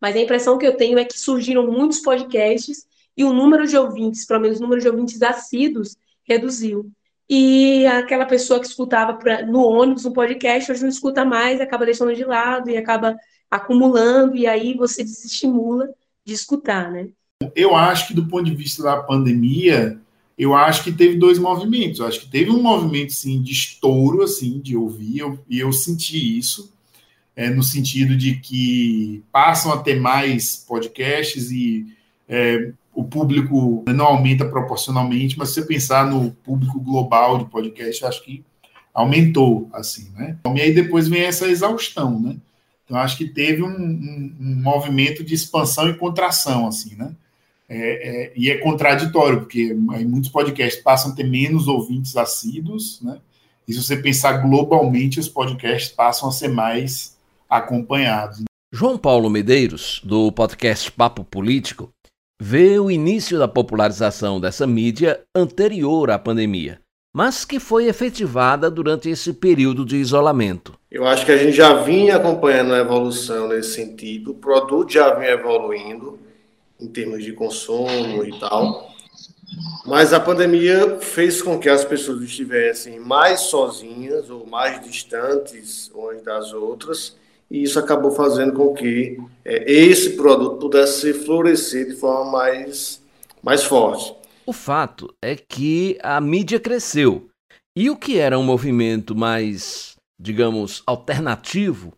mas 0.00 0.14
a 0.14 0.20
impressão 0.20 0.58
que 0.58 0.66
eu 0.66 0.76
tenho 0.76 0.98
é 0.98 1.04
que 1.04 1.18
surgiram 1.18 1.66
muitos 1.66 2.00
podcasts 2.00 2.86
e 3.16 3.24
o 3.24 3.32
número 3.32 3.66
de 3.66 3.76
ouvintes, 3.76 4.24
pelo 4.24 4.40
menos 4.40 4.58
o 4.58 4.62
número 4.62 4.80
de 4.80 4.88
ouvintes 4.88 5.20
assíduos, 5.22 5.96
reduziu. 6.22 6.90
E 7.28 7.86
aquela 7.86 8.24
pessoa 8.24 8.60
que 8.60 8.66
escutava 8.66 9.14
pra, 9.14 9.44
no 9.44 9.62
ônibus 9.62 10.06
um 10.06 10.12
podcast, 10.12 10.70
hoje 10.70 10.82
não 10.82 10.88
escuta 10.88 11.24
mais, 11.24 11.60
acaba 11.60 11.84
deixando 11.84 12.14
de 12.14 12.24
lado 12.24 12.70
e 12.70 12.76
acaba 12.76 13.16
acumulando, 13.50 14.36
e 14.36 14.46
aí 14.46 14.74
você 14.74 15.02
desestimula 15.02 15.88
de 16.24 16.32
escutar, 16.34 16.90
né? 16.90 17.08
Eu 17.54 17.74
acho 17.74 18.08
que 18.08 18.14
do 18.14 18.26
ponto 18.26 18.44
de 18.44 18.54
vista 18.54 18.82
da 18.82 19.02
pandemia, 19.02 20.00
eu 20.38 20.54
acho 20.54 20.84
que 20.84 20.92
teve 20.92 21.16
dois 21.16 21.38
movimentos. 21.38 21.98
Eu 21.98 22.06
acho 22.06 22.20
que 22.20 22.28
teve 22.28 22.50
um 22.50 22.62
movimento, 22.62 23.12
sim, 23.12 23.42
de 23.42 23.52
estouro, 23.52 24.22
assim, 24.22 24.60
de 24.60 24.76
ouvir, 24.76 25.18
eu, 25.18 25.38
e 25.48 25.58
eu 25.58 25.72
senti 25.72 26.38
isso, 26.38 26.72
é, 27.34 27.50
no 27.50 27.62
sentido 27.62 28.16
de 28.16 28.36
que 28.36 29.22
passam 29.32 29.72
a 29.72 29.78
ter 29.78 30.00
mais 30.00 30.56
podcasts 30.56 31.50
e 31.50 31.86
é, 32.28 32.72
o 32.94 33.04
público 33.04 33.84
não 33.88 34.06
aumenta 34.06 34.44
proporcionalmente, 34.44 35.38
mas 35.38 35.50
se 35.50 35.54
você 35.56 35.66
pensar 35.66 36.06
no 36.06 36.30
público 36.30 36.80
global 36.80 37.38
de 37.38 37.44
podcast, 37.46 38.04
acho 38.04 38.24
que 38.24 38.44
aumentou, 38.92 39.68
assim, 39.72 40.10
né? 40.16 40.36
E 40.56 40.60
aí 40.60 40.74
depois 40.74 41.06
vem 41.06 41.22
essa 41.22 41.46
exaustão, 41.46 42.18
né? 42.18 42.36
Então, 42.84 42.96
acho 42.96 43.16
que 43.16 43.28
teve 43.28 43.62
um, 43.62 43.68
um, 43.68 44.36
um 44.40 44.62
movimento 44.62 45.22
de 45.22 45.34
expansão 45.34 45.88
e 45.88 45.94
contração, 45.94 46.66
assim, 46.66 46.96
né? 46.96 47.12
É, 47.68 47.76
é, 47.78 48.32
e 48.34 48.50
é 48.50 48.56
contraditório, 48.58 49.40
porque 49.40 49.74
muitos 49.74 50.30
podcasts 50.30 50.82
passam 50.82 51.12
a 51.12 51.14
ter 51.14 51.24
menos 51.24 51.68
ouvintes 51.68 52.16
assíduos, 52.16 53.00
né? 53.02 53.18
E 53.66 53.72
se 53.74 53.82
você 53.82 53.98
pensar 53.98 54.38
globalmente, 54.38 55.20
os 55.20 55.28
podcasts 55.28 55.92
passam 55.92 56.30
a 56.30 56.32
ser 56.32 56.48
mais 56.48 57.18
acompanhados. 57.50 58.44
João 58.72 58.96
Paulo 58.96 59.28
Medeiros, 59.28 60.00
do 60.02 60.32
podcast 60.32 60.90
Papo 60.90 61.22
Político, 61.22 61.90
vê 62.40 62.78
o 62.78 62.90
início 62.90 63.38
da 63.38 63.46
popularização 63.46 64.40
dessa 64.40 64.66
mídia 64.66 65.20
anterior 65.36 66.10
à 66.10 66.18
pandemia, 66.18 66.80
mas 67.14 67.44
que 67.44 67.60
foi 67.60 67.88
efetivada 67.88 68.70
durante 68.70 69.10
esse 69.10 69.34
período 69.34 69.84
de 69.84 69.96
isolamento. 69.96 70.72
Eu 70.90 71.06
acho 71.06 71.26
que 71.26 71.32
a 71.32 71.36
gente 71.36 71.56
já 71.56 71.82
vinha 71.82 72.16
acompanhando 72.16 72.72
a 72.72 72.78
evolução 72.78 73.48
nesse 73.48 73.74
sentido, 73.74 74.30
o 74.30 74.34
produto 74.34 74.90
já 74.90 75.14
vinha 75.14 75.32
evoluindo 75.32 76.18
em 76.80 76.86
termos 76.86 77.24
de 77.24 77.32
consumo 77.32 78.24
e 78.24 78.38
tal. 78.38 78.88
Mas 79.86 80.12
a 80.12 80.20
pandemia 80.20 80.98
fez 81.00 81.40
com 81.40 81.58
que 81.58 81.68
as 81.68 81.84
pessoas 81.84 82.22
estivessem 82.22 83.00
mais 83.00 83.40
sozinhas 83.40 84.28
ou 84.28 84.46
mais 84.46 84.84
distantes 84.84 85.90
umas 85.94 86.22
das 86.22 86.52
outras, 86.52 87.16
e 87.50 87.62
isso 87.62 87.78
acabou 87.78 88.10
fazendo 88.10 88.52
com 88.52 88.74
que 88.74 89.18
é, 89.44 89.70
esse 89.72 90.10
produto 90.10 90.58
pudesse 90.58 91.14
florescer 91.14 91.88
de 91.88 91.96
forma 91.96 92.30
mais, 92.30 93.02
mais 93.42 93.64
forte. 93.64 94.14
O 94.44 94.52
fato 94.52 95.12
é 95.22 95.34
que 95.34 95.98
a 96.02 96.20
mídia 96.20 96.60
cresceu 96.60 97.28
e 97.74 97.88
o 97.88 97.96
que 97.96 98.18
era 98.18 98.38
um 98.38 98.42
movimento 98.42 99.14
mais, 99.14 99.96
digamos, 100.20 100.82
alternativo 100.86 101.92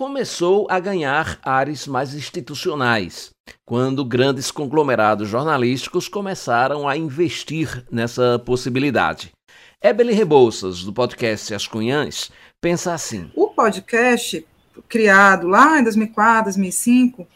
começou 0.00 0.66
a 0.70 0.80
ganhar 0.80 1.38
ares 1.42 1.86
mais 1.86 2.14
institucionais, 2.14 3.28
quando 3.66 4.02
grandes 4.02 4.50
conglomerados 4.50 5.28
jornalísticos 5.28 6.08
começaram 6.08 6.88
a 6.88 6.96
investir 6.96 7.84
nessa 7.92 8.38
possibilidade. 8.38 9.30
Ebele 9.78 10.14
Rebouças, 10.14 10.82
do 10.82 10.90
podcast 10.90 11.52
As 11.52 11.66
Cunhãs, 11.66 12.30
pensa 12.62 12.94
assim: 12.94 13.30
O 13.36 13.48
podcast, 13.48 14.42
criado 14.88 15.46
lá 15.46 15.78
em 15.78 15.82
2004, 15.82 16.44
2005, 16.44 17.28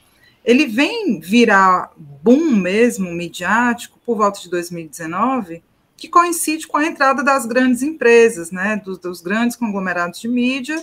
ele 0.42 0.66
vem 0.66 1.20
virar 1.20 1.90
boom 1.98 2.56
mesmo, 2.56 3.12
midiático, 3.12 4.00
por 4.06 4.16
volta 4.16 4.40
de 4.40 4.48
2019, 4.48 5.62
que 5.98 6.08
coincide 6.08 6.66
com 6.66 6.78
a 6.78 6.86
entrada 6.86 7.22
das 7.22 7.44
grandes 7.44 7.82
empresas, 7.82 8.50
né, 8.50 8.80
dos, 8.82 8.96
dos 8.96 9.20
grandes 9.20 9.54
conglomerados 9.54 10.18
de 10.18 10.28
mídia 10.28 10.82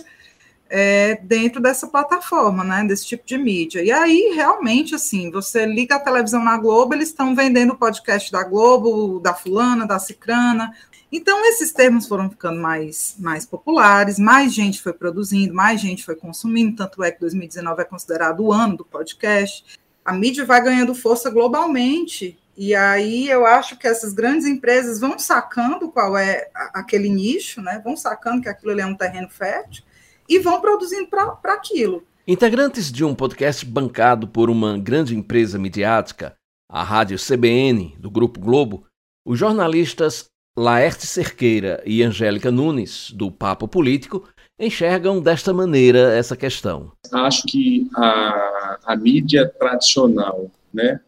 é, 0.74 1.16
dentro 1.22 1.60
dessa 1.60 1.86
plataforma, 1.86 2.64
né, 2.64 2.82
desse 2.82 3.06
tipo 3.06 3.26
de 3.26 3.36
mídia. 3.36 3.84
E 3.84 3.92
aí, 3.92 4.32
realmente, 4.34 4.94
assim, 4.94 5.30
você 5.30 5.66
liga 5.66 5.96
a 5.96 6.00
televisão 6.00 6.42
na 6.42 6.56
Globo, 6.56 6.94
eles 6.94 7.08
estão 7.08 7.34
vendendo 7.34 7.74
o 7.74 7.76
podcast 7.76 8.32
da 8.32 8.42
Globo, 8.42 9.20
da 9.20 9.34
fulana, 9.34 9.86
da 9.86 9.98
cicrana. 9.98 10.72
Então, 11.12 11.44
esses 11.44 11.74
termos 11.74 12.08
foram 12.08 12.30
ficando 12.30 12.58
mais, 12.58 13.16
mais 13.18 13.44
populares, 13.44 14.18
mais 14.18 14.54
gente 14.54 14.80
foi 14.80 14.94
produzindo, 14.94 15.52
mais 15.52 15.78
gente 15.78 16.02
foi 16.02 16.16
consumindo, 16.16 16.74
tanto 16.74 17.04
é 17.04 17.10
que 17.10 17.20
2019 17.20 17.82
é 17.82 17.84
considerado 17.84 18.40
o 18.40 18.50
ano 18.50 18.78
do 18.78 18.84
podcast. 18.86 19.78
A 20.02 20.14
mídia 20.14 20.46
vai 20.46 20.62
ganhando 20.62 20.94
força 20.94 21.28
globalmente, 21.28 22.38
e 22.56 22.74
aí 22.74 23.28
eu 23.28 23.44
acho 23.44 23.76
que 23.76 23.86
essas 23.86 24.14
grandes 24.14 24.46
empresas 24.46 24.98
vão 24.98 25.18
sacando 25.18 25.90
qual 25.90 26.16
é 26.16 26.48
aquele 26.72 27.10
nicho, 27.10 27.60
né? 27.60 27.78
Vão 27.84 27.94
sacando 27.94 28.40
que 28.40 28.48
aquilo 28.48 28.80
é 28.80 28.86
um 28.86 28.96
terreno 28.96 29.28
fértil 29.28 29.84
e 30.28 30.38
vão 30.38 30.60
produzindo 30.60 31.08
para 31.08 31.54
aquilo. 31.54 32.02
Integrantes 32.26 32.90
de 32.92 33.04
um 33.04 33.14
podcast 33.14 33.66
bancado 33.66 34.28
por 34.28 34.48
uma 34.48 34.78
grande 34.78 35.16
empresa 35.16 35.58
midiática, 35.58 36.34
a 36.70 36.82
Rádio 36.82 37.18
CBN, 37.18 37.96
do 37.98 38.10
Grupo 38.10 38.40
Globo, 38.40 38.86
os 39.24 39.38
jornalistas 39.38 40.26
Laerte 40.56 41.06
Cerqueira 41.06 41.82
e 41.84 42.02
Angélica 42.02 42.50
Nunes, 42.50 43.10
do 43.10 43.30
Papo 43.30 43.66
Político, 43.66 44.28
enxergam 44.58 45.20
desta 45.20 45.52
maneira 45.52 46.14
essa 46.14 46.36
questão. 46.36 46.92
Acho 47.12 47.42
que 47.44 47.88
a, 47.96 48.78
a 48.84 48.96
mídia 48.96 49.48
tradicional, 49.58 50.50
né, 50.72 51.00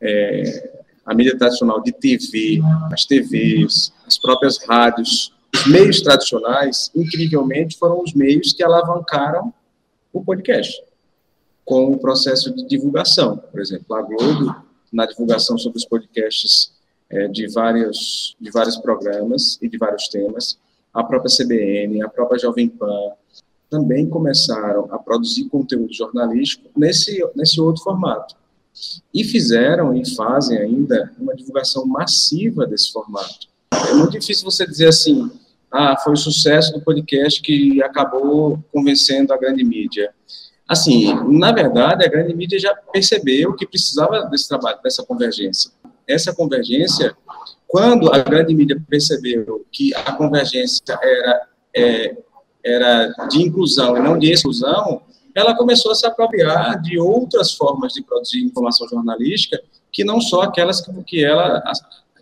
é, 0.00 0.80
a 1.04 1.14
mídia 1.14 1.36
tradicional 1.36 1.82
de 1.82 1.92
TV, 1.92 2.60
as 2.92 3.04
TVs, 3.04 3.92
as 4.06 4.16
próprias 4.16 4.58
rádios, 4.64 5.34
os 5.58 5.66
meios 5.66 6.00
tradicionais, 6.00 6.90
incrivelmente, 6.94 7.76
foram 7.76 8.02
os 8.02 8.14
meios 8.14 8.52
que 8.52 8.62
alavancaram 8.62 9.52
o 10.12 10.22
podcast, 10.22 10.82
com 11.64 11.92
o 11.92 11.98
processo 11.98 12.54
de 12.54 12.64
divulgação. 12.66 13.36
Por 13.36 13.60
exemplo, 13.60 13.96
a 13.96 14.02
Globo, 14.02 14.54
na 14.92 15.04
divulgação 15.04 15.58
sobre 15.58 15.78
os 15.78 15.84
podcasts 15.84 16.72
é, 17.10 17.26
de, 17.28 17.48
vários, 17.48 18.36
de 18.40 18.50
vários 18.50 18.76
programas 18.76 19.58
e 19.60 19.68
de 19.68 19.76
vários 19.76 20.08
temas, 20.08 20.58
a 20.94 21.02
própria 21.02 21.34
CBN, 21.34 22.02
a 22.02 22.08
própria 22.08 22.38
Jovem 22.38 22.68
Pan, 22.68 23.12
também 23.68 24.08
começaram 24.08 24.88
a 24.90 24.98
produzir 24.98 25.44
conteúdo 25.48 25.92
jornalístico 25.92 26.70
nesse, 26.76 27.22
nesse 27.34 27.60
outro 27.60 27.82
formato. 27.82 28.34
E 29.12 29.24
fizeram 29.24 29.94
e 29.94 30.08
fazem 30.14 30.56
ainda 30.56 31.12
uma 31.18 31.34
divulgação 31.34 31.84
massiva 31.84 32.66
desse 32.66 32.92
formato. 32.92 33.48
É 33.72 33.94
muito 33.94 34.12
difícil 34.18 34.44
você 34.44 34.66
dizer 34.66 34.88
assim, 34.88 35.30
ah, 35.70 35.96
foi 36.02 36.14
o 36.14 36.16
sucesso 36.16 36.72
do 36.72 36.80
podcast 36.80 37.42
que 37.42 37.82
acabou 37.82 38.62
convencendo 38.72 39.32
a 39.32 39.36
grande 39.36 39.62
mídia. 39.62 40.12
Assim, 40.66 41.14
na 41.26 41.50
verdade, 41.52 42.04
a 42.04 42.08
grande 42.08 42.34
mídia 42.34 42.58
já 42.58 42.74
percebeu 42.92 43.54
que 43.54 43.66
precisava 43.66 44.22
desse 44.24 44.48
trabalho, 44.48 44.78
dessa 44.82 45.02
convergência. 45.02 45.70
Essa 46.06 46.34
convergência, 46.34 47.16
quando 47.66 48.12
a 48.12 48.18
grande 48.18 48.54
mídia 48.54 48.82
percebeu 48.88 49.66
que 49.72 49.94
a 49.94 50.12
convergência 50.12 50.98
era, 51.02 51.48
é, 51.74 52.16
era 52.64 53.08
de 53.30 53.42
inclusão 53.42 53.96
e 53.96 54.00
não 54.00 54.18
de 54.18 54.30
exclusão, 54.30 55.02
ela 55.34 55.56
começou 55.56 55.92
a 55.92 55.94
se 55.94 56.06
apropriar 56.06 56.80
de 56.82 56.98
outras 56.98 57.52
formas 57.52 57.92
de 57.92 58.02
produzir 58.02 58.42
informação 58.42 58.88
jornalística, 58.88 59.60
que 59.92 60.04
não 60.04 60.20
só 60.20 60.42
aquelas 60.42 60.80
que, 60.80 60.92
que, 61.04 61.24
ela, 61.24 61.62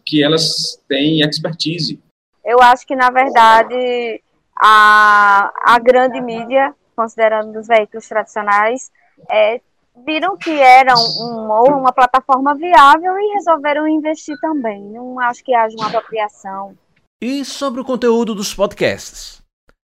que 0.05 0.23
elas 0.23 0.81
têm 0.88 1.23
expertise. 1.23 2.00
Eu 2.47 2.62
acho 2.62 2.87
que, 2.87 2.95
na 2.95 3.11
verdade, 3.11 4.23
a, 4.57 5.53
a 5.65 5.79
grande 5.81 6.21
mídia, 6.21 6.73
considerando 6.95 7.59
os 7.59 7.67
veículos 7.67 8.07
tradicionais, 8.07 8.93
é, 9.29 9.61
viram 10.07 10.37
que 10.37 10.53
era 10.53 10.95
uma, 10.95 11.62
uma 11.62 11.93
plataforma 11.93 12.55
viável 12.55 13.19
e 13.19 13.35
resolveram 13.35 13.88
investir 13.88 14.38
também. 14.41 14.81
Não 14.81 15.19
acho 15.19 15.43
que 15.43 15.53
haja 15.53 15.75
uma 15.76 15.88
apropriação. 15.88 16.79
E 17.21 17.45
sobre 17.45 17.81
o 17.81 17.85
conteúdo 17.85 18.33
dos 18.33 18.55
podcasts? 18.55 19.43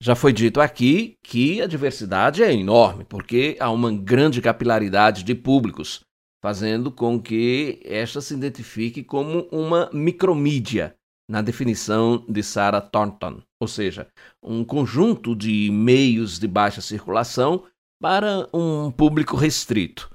Já 0.01 0.15
foi 0.15 0.31
dito 0.31 0.61
aqui 0.61 1.17
que 1.21 1.61
a 1.61 1.67
diversidade 1.67 2.41
é 2.41 2.53
enorme, 2.53 3.03
porque 3.03 3.57
há 3.59 3.69
uma 3.69 3.91
grande 3.91 4.41
capilaridade 4.41 5.23
de 5.23 5.35
públicos, 5.35 6.01
fazendo 6.41 6.89
com 6.89 7.19
que 7.19 7.81
esta 7.83 8.21
se 8.21 8.33
identifique 8.33 9.03
como 9.03 9.47
uma 9.51 9.89
micromídia, 9.91 10.95
na 11.29 11.41
definição 11.41 12.23
de 12.29 12.43
Sarah 12.43 12.81
Thornton, 12.81 13.41
ou 13.59 13.67
seja, 13.67 14.07
um 14.41 14.63
conjunto 14.63 15.35
de 15.35 15.69
meios 15.71 16.37
de 16.37 16.47
baixa 16.47 16.81
circulação 16.81 17.63
para 18.01 18.47
um 18.53 18.91
público 18.91 19.35
restrito. 19.35 20.09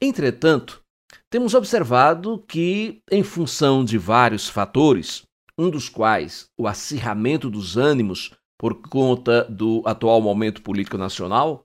Entretanto, 0.00 0.82
temos 1.30 1.54
observado 1.54 2.38
que, 2.46 3.02
em 3.10 3.22
função 3.22 3.84
de 3.84 3.98
vários 3.98 4.48
fatores, 4.48 5.22
um 5.58 5.70
dos 5.70 5.88
quais 5.88 6.46
o 6.58 6.66
acirramento 6.66 7.50
dos 7.50 7.76
ânimos 7.76 8.32
por 8.58 8.74
conta 8.88 9.44
do 9.44 9.82
atual 9.84 10.20
momento 10.20 10.62
político 10.62 10.96
nacional, 10.96 11.64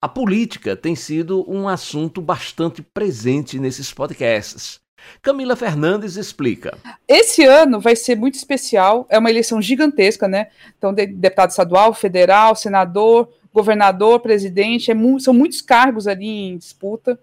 a 0.00 0.08
política 0.08 0.76
tem 0.76 0.94
sido 0.94 1.44
um 1.50 1.68
assunto 1.68 2.20
bastante 2.20 2.82
presente 2.82 3.58
nesses 3.58 3.92
podcasts. 3.92 4.80
Camila 5.22 5.56
Fernandes 5.56 6.16
explica. 6.16 6.76
Esse 7.06 7.44
ano 7.44 7.80
vai 7.80 7.96
ser 7.96 8.16
muito 8.16 8.34
especial, 8.34 9.06
é 9.08 9.18
uma 9.18 9.30
eleição 9.30 9.60
gigantesca, 9.60 10.28
né? 10.28 10.48
Então, 10.78 10.92
de 10.92 11.06
deputado 11.06 11.50
estadual, 11.50 11.92
federal, 11.94 12.54
senador, 12.54 13.28
governador, 13.52 14.20
presidente, 14.20 14.90
é 14.90 14.94
mu 14.94 15.18
são 15.18 15.32
muitos 15.32 15.60
cargos 15.62 16.06
ali 16.06 16.28
em 16.28 16.58
disputa, 16.58 17.18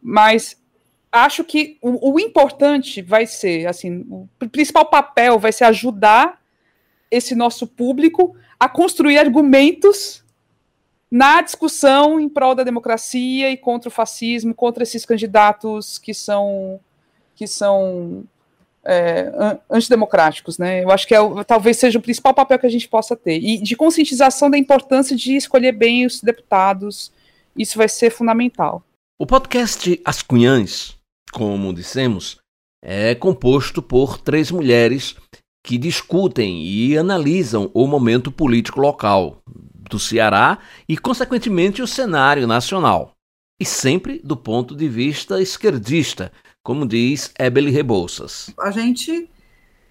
mas 0.00 0.56
acho 1.10 1.44
que 1.44 1.78
o, 1.80 2.12
o, 2.12 2.20
importante 2.20 3.02
vai 3.02 3.26
ser, 3.26 3.66
assim, 3.66 4.04
o 4.08 4.28
principal 4.50 4.86
papel 4.86 5.38
vai 5.38 5.52
ser 5.52 5.64
ajudar 5.64 6.40
esse 7.10 7.34
nosso 7.34 7.66
público 7.66 8.36
a 8.58 8.68
construir 8.68 9.18
argumentos 9.18 10.24
na 11.10 11.40
discussão 11.40 12.18
em 12.18 12.28
prol 12.28 12.56
da 12.56 12.64
democracia 12.64 13.50
e 13.50 13.56
contra 13.56 13.88
o 13.88 13.92
fascismo, 13.92 14.52
contra 14.52 14.82
esses 14.82 15.06
candidatos 15.06 15.98
que 15.98 16.12
são 16.12 16.80
que 17.34 17.46
são 17.46 18.24
é, 18.84 19.58
antidemocráticos, 19.70 20.58
né? 20.58 20.82
Eu 20.84 20.90
acho 20.90 21.06
que 21.06 21.14
é, 21.14 21.18
talvez 21.46 21.76
seja 21.76 21.98
o 21.98 22.02
principal 22.02 22.34
papel 22.34 22.58
que 22.58 22.66
a 22.66 22.70
gente 22.70 22.88
possa 22.88 23.16
ter 23.16 23.38
e 23.38 23.58
de 23.58 23.74
conscientização 23.74 24.50
da 24.50 24.58
importância 24.58 25.16
de 25.16 25.34
escolher 25.34 25.72
bem 25.72 26.06
os 26.06 26.20
deputados. 26.20 27.12
Isso 27.56 27.78
vai 27.78 27.88
ser 27.88 28.10
fundamental. 28.10 28.82
O 29.18 29.26
podcast 29.26 30.00
As 30.04 30.22
Cunhãs, 30.22 30.96
como 31.32 31.72
dissemos, 31.72 32.38
é 32.82 33.14
composto 33.14 33.80
por 33.80 34.18
três 34.18 34.50
mulheres 34.50 35.16
que 35.64 35.78
discutem 35.78 36.62
e 36.62 36.98
analisam 36.98 37.70
o 37.72 37.86
momento 37.86 38.30
político 38.30 38.80
local 38.80 39.38
do 39.46 39.98
Ceará 39.98 40.58
e, 40.86 40.98
consequentemente, 40.98 41.80
o 41.80 41.86
cenário 41.86 42.46
nacional. 42.46 43.12
E 43.58 43.64
sempre 43.64 44.20
do 44.22 44.36
ponto 44.36 44.74
de 44.76 44.88
vista 44.88 45.40
esquerdista, 45.40 46.32
como 46.64 46.86
diz 46.86 47.30
Ebele 47.38 47.70
Rebouças. 47.70 48.50
A 48.58 48.70
gente, 48.70 49.28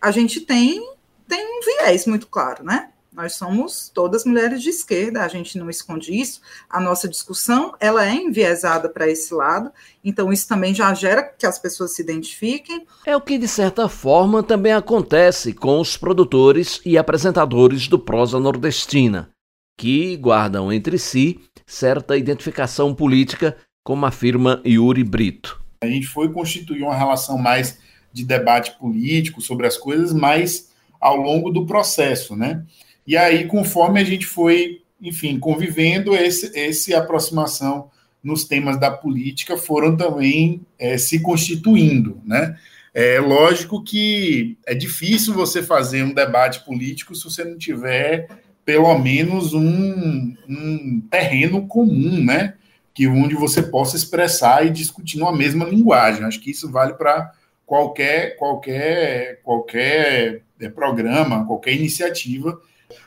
a 0.02 0.10
gente 0.10 0.42
tem, 0.42 0.84
tem 1.28 1.46
um 1.46 1.62
viés 1.64 2.08
muito 2.08 2.28
claro, 2.28 2.64
né? 2.64 2.90
Nós 3.14 3.34
somos 3.34 3.92
todas 3.94 4.26
mulheres 4.26 4.60
de 4.64 4.70
esquerda, 4.70 5.22
a 5.22 5.28
gente 5.28 5.56
não 5.56 5.70
esconde 5.70 6.20
isso. 6.20 6.42
A 6.68 6.80
nossa 6.80 7.08
discussão 7.08 7.76
ela 7.80 8.04
é 8.04 8.16
enviesada 8.16 8.90
para 8.90 9.08
esse 9.08 9.32
lado, 9.36 9.72
então 10.04 10.34
isso 10.34 10.48
também 10.48 10.74
já 10.74 10.92
gera 10.96 11.22
que 11.22 11.46
as 11.46 11.60
pessoas 11.60 11.94
se 11.94 12.02
identifiquem. 12.02 12.88
É 13.06 13.16
o 13.16 13.22
que 13.22 13.38
de 13.38 13.48
certa 13.48 13.88
forma 13.88 14.42
também 14.42 14.74
acontece 14.74 15.54
com 15.54 15.80
os 15.80 15.96
produtores 15.96 16.82
e 16.84 16.98
apresentadores 16.98 17.88
do 17.88 18.00
prosa 18.00 18.40
nordestina, 18.40 19.30
que 19.78 20.18
guardam 20.18 20.74
entre 20.74 20.98
si 20.98 21.40
certa 21.68 22.18
identificação 22.18 22.96
política, 22.96 23.56
como 23.84 24.08
afirma 24.08 24.60
Yuri 24.66 25.04
Brito. 25.04 25.63
A 25.84 25.90
gente 25.90 26.08
foi 26.08 26.32
constituir 26.32 26.84
uma 26.84 26.96
relação 26.96 27.38
mais 27.38 27.80
de 28.12 28.24
debate 28.24 28.78
político 28.78 29.42
sobre 29.42 29.68
as 29.68 29.78
coisas, 29.78 30.14
mas 30.14 30.72
ao 31.00 31.18
longo 31.18 31.50
do 31.50 31.66
processo, 31.66 32.36
né? 32.36 32.64
E 33.06 33.18
aí, 33.18 33.46
conforme 33.46 34.00
a 34.00 34.04
gente 34.04 34.26
foi, 34.26 34.82
enfim, 35.02 35.38
convivendo, 35.40 36.16
esse, 36.16 36.58
esse 36.58 36.94
aproximação 36.94 37.90
nos 38.24 38.46
temas 38.46 38.80
da 38.80 38.90
política 38.90 39.58
foram 39.58 39.98
também 39.98 40.62
é, 40.80 40.98
se 40.98 41.20
constituindo, 41.20 42.22
né? 42.24 42.58
É 42.94 43.20
lógico 43.20 43.84
que 43.84 44.56
é 44.66 44.76
difícil 44.76 45.34
você 45.34 45.64
fazer 45.64 46.04
um 46.04 46.14
debate 46.14 46.64
político 46.64 47.16
se 47.16 47.24
você 47.24 47.44
não 47.44 47.58
tiver 47.58 48.30
pelo 48.64 48.98
menos 48.98 49.54
um, 49.54 50.34
um 50.48 51.02
terreno 51.10 51.68
comum, 51.68 52.24
né? 52.24 52.54
Que 52.94 53.08
onde 53.08 53.36
você 53.36 53.62
possa 53.62 53.96
expressar 53.96 54.66
e 54.66 54.70
discutir 54.70 55.18
numa 55.18 55.36
mesma 55.36 55.66
linguagem. 55.66 56.24
Acho 56.24 56.40
que 56.40 56.52
isso 56.52 56.72
vale 56.72 56.94
para 56.94 57.32
qualquer 57.66 58.36
qualquer 58.38 59.42
qualquer 59.44 60.42
é, 60.60 60.70
programa, 60.70 61.46
qualquer 61.46 61.74
iniciativa 61.74 62.60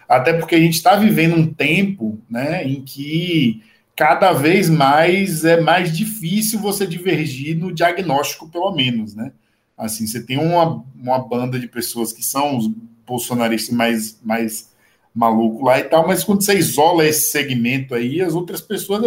até 0.09 0.33
porque 0.33 0.55
a 0.55 0.61
gente 0.61 0.75
está 0.75 0.97
vivendo 0.97 1.37
um 1.37 1.53
tempo 1.53 2.19
né, 2.29 2.65
em 2.65 2.83
que 2.83 3.63
cada 3.95 4.33
vez 4.33 4.69
mais 4.69 5.45
é 5.45 5.61
mais 5.61 5.97
difícil 5.97 6.61
você 6.61 6.87
divergir 6.87 7.57
no 7.57 7.73
diagnóstico, 7.73 8.49
pelo 8.49 8.73
menos, 8.73 9.15
né? 9.15 9.33
Assim, 9.77 10.07
você 10.07 10.23
tem 10.23 10.39
uma, 10.39 10.85
uma 10.95 11.19
banda 11.19 11.59
de 11.59 11.67
pessoas 11.67 12.13
que 12.13 12.25
são 12.25 12.57
os 12.57 12.71
bolsonaristas 13.07 13.75
mais, 13.75 14.19
mais 14.23 14.71
malucos 15.15 15.65
lá 15.65 15.79
e 15.79 15.85
tal, 15.85 16.07
mas 16.07 16.25
quando 16.25 16.43
você 16.43 16.55
isola 16.55 17.07
esse 17.07 17.31
segmento 17.31 17.95
aí, 17.95 18.21
as 18.23 18.35
outras 18.35 18.61
pessoas 18.61 19.03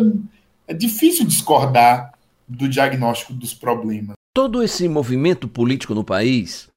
é, 0.70 0.74
difícil 0.74 1.26
discordar 1.26 2.14
do 2.48 2.70
diagnóstico 2.70 3.34
dos 3.34 3.54
problemas. 3.54 4.16
Todo 4.34 4.64
esse 4.64 4.88
movimento 4.88 5.48
político 5.48 5.94
no 5.94 6.04
país 6.04 6.70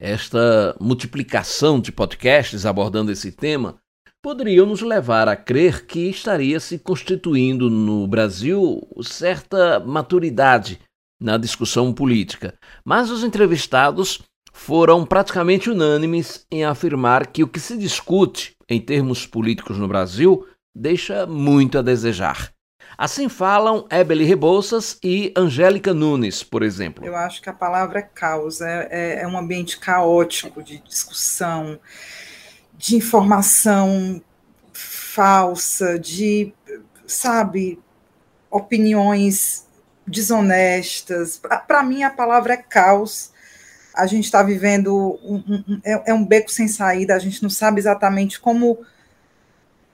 esta 0.00 0.74
multiplicação 0.80 1.78
de 1.78 1.92
podcasts 1.92 2.64
abordando 2.64 3.12
esse 3.12 3.30
tema 3.30 3.76
poderiam 4.22 4.64
nos 4.64 4.80
levar 4.80 5.28
a 5.28 5.36
crer 5.36 5.86
que 5.86 6.08
estaria 6.08 6.58
se 6.58 6.78
constituindo 6.78 7.68
no 7.68 8.06
Brasil 8.06 8.80
certa 9.02 9.78
maturidade 9.80 10.80
na 11.20 11.36
discussão 11.36 11.92
política. 11.92 12.54
Mas 12.82 13.10
os 13.10 13.22
entrevistados 13.22 14.22
foram 14.52 15.04
praticamente 15.04 15.68
unânimes 15.70 16.46
em 16.50 16.64
afirmar 16.64 17.26
que 17.26 17.42
o 17.42 17.48
que 17.48 17.60
se 17.60 17.76
discute 17.76 18.52
em 18.68 18.80
termos 18.80 19.26
políticos 19.26 19.76
no 19.76 19.86
Brasil 19.86 20.46
deixa 20.74 21.26
muito 21.26 21.78
a 21.78 21.82
desejar. 21.82 22.52
Assim 23.00 23.30
falam 23.30 23.86
Ebele 23.88 24.26
Rebouças 24.26 24.98
e 25.02 25.32
Angélica 25.34 25.94
Nunes, 25.94 26.42
por 26.42 26.62
exemplo. 26.62 27.02
Eu 27.02 27.16
acho 27.16 27.40
que 27.40 27.48
a 27.48 27.52
palavra 27.54 28.00
é 28.00 28.02
caos, 28.02 28.60
é, 28.60 29.22
é 29.22 29.26
um 29.26 29.38
ambiente 29.38 29.80
caótico 29.80 30.62
de 30.62 30.76
discussão, 30.80 31.80
de 32.76 32.96
informação 32.96 34.20
falsa, 34.74 35.98
de, 35.98 36.52
sabe, 37.06 37.78
opiniões 38.50 39.66
desonestas. 40.06 41.40
Para 41.66 41.82
mim, 41.82 42.02
a 42.02 42.10
palavra 42.10 42.52
é 42.52 42.58
caos. 42.58 43.32
A 43.94 44.06
gente 44.06 44.24
está 44.24 44.42
vivendo 44.42 45.18
um, 45.24 45.36
um, 45.36 45.80
é, 45.82 46.10
é 46.10 46.12
um 46.12 46.22
beco 46.22 46.50
sem 46.50 46.68
saída. 46.68 47.14
A 47.14 47.18
gente 47.18 47.42
não 47.42 47.48
sabe 47.48 47.80
exatamente 47.80 48.38
como 48.38 48.78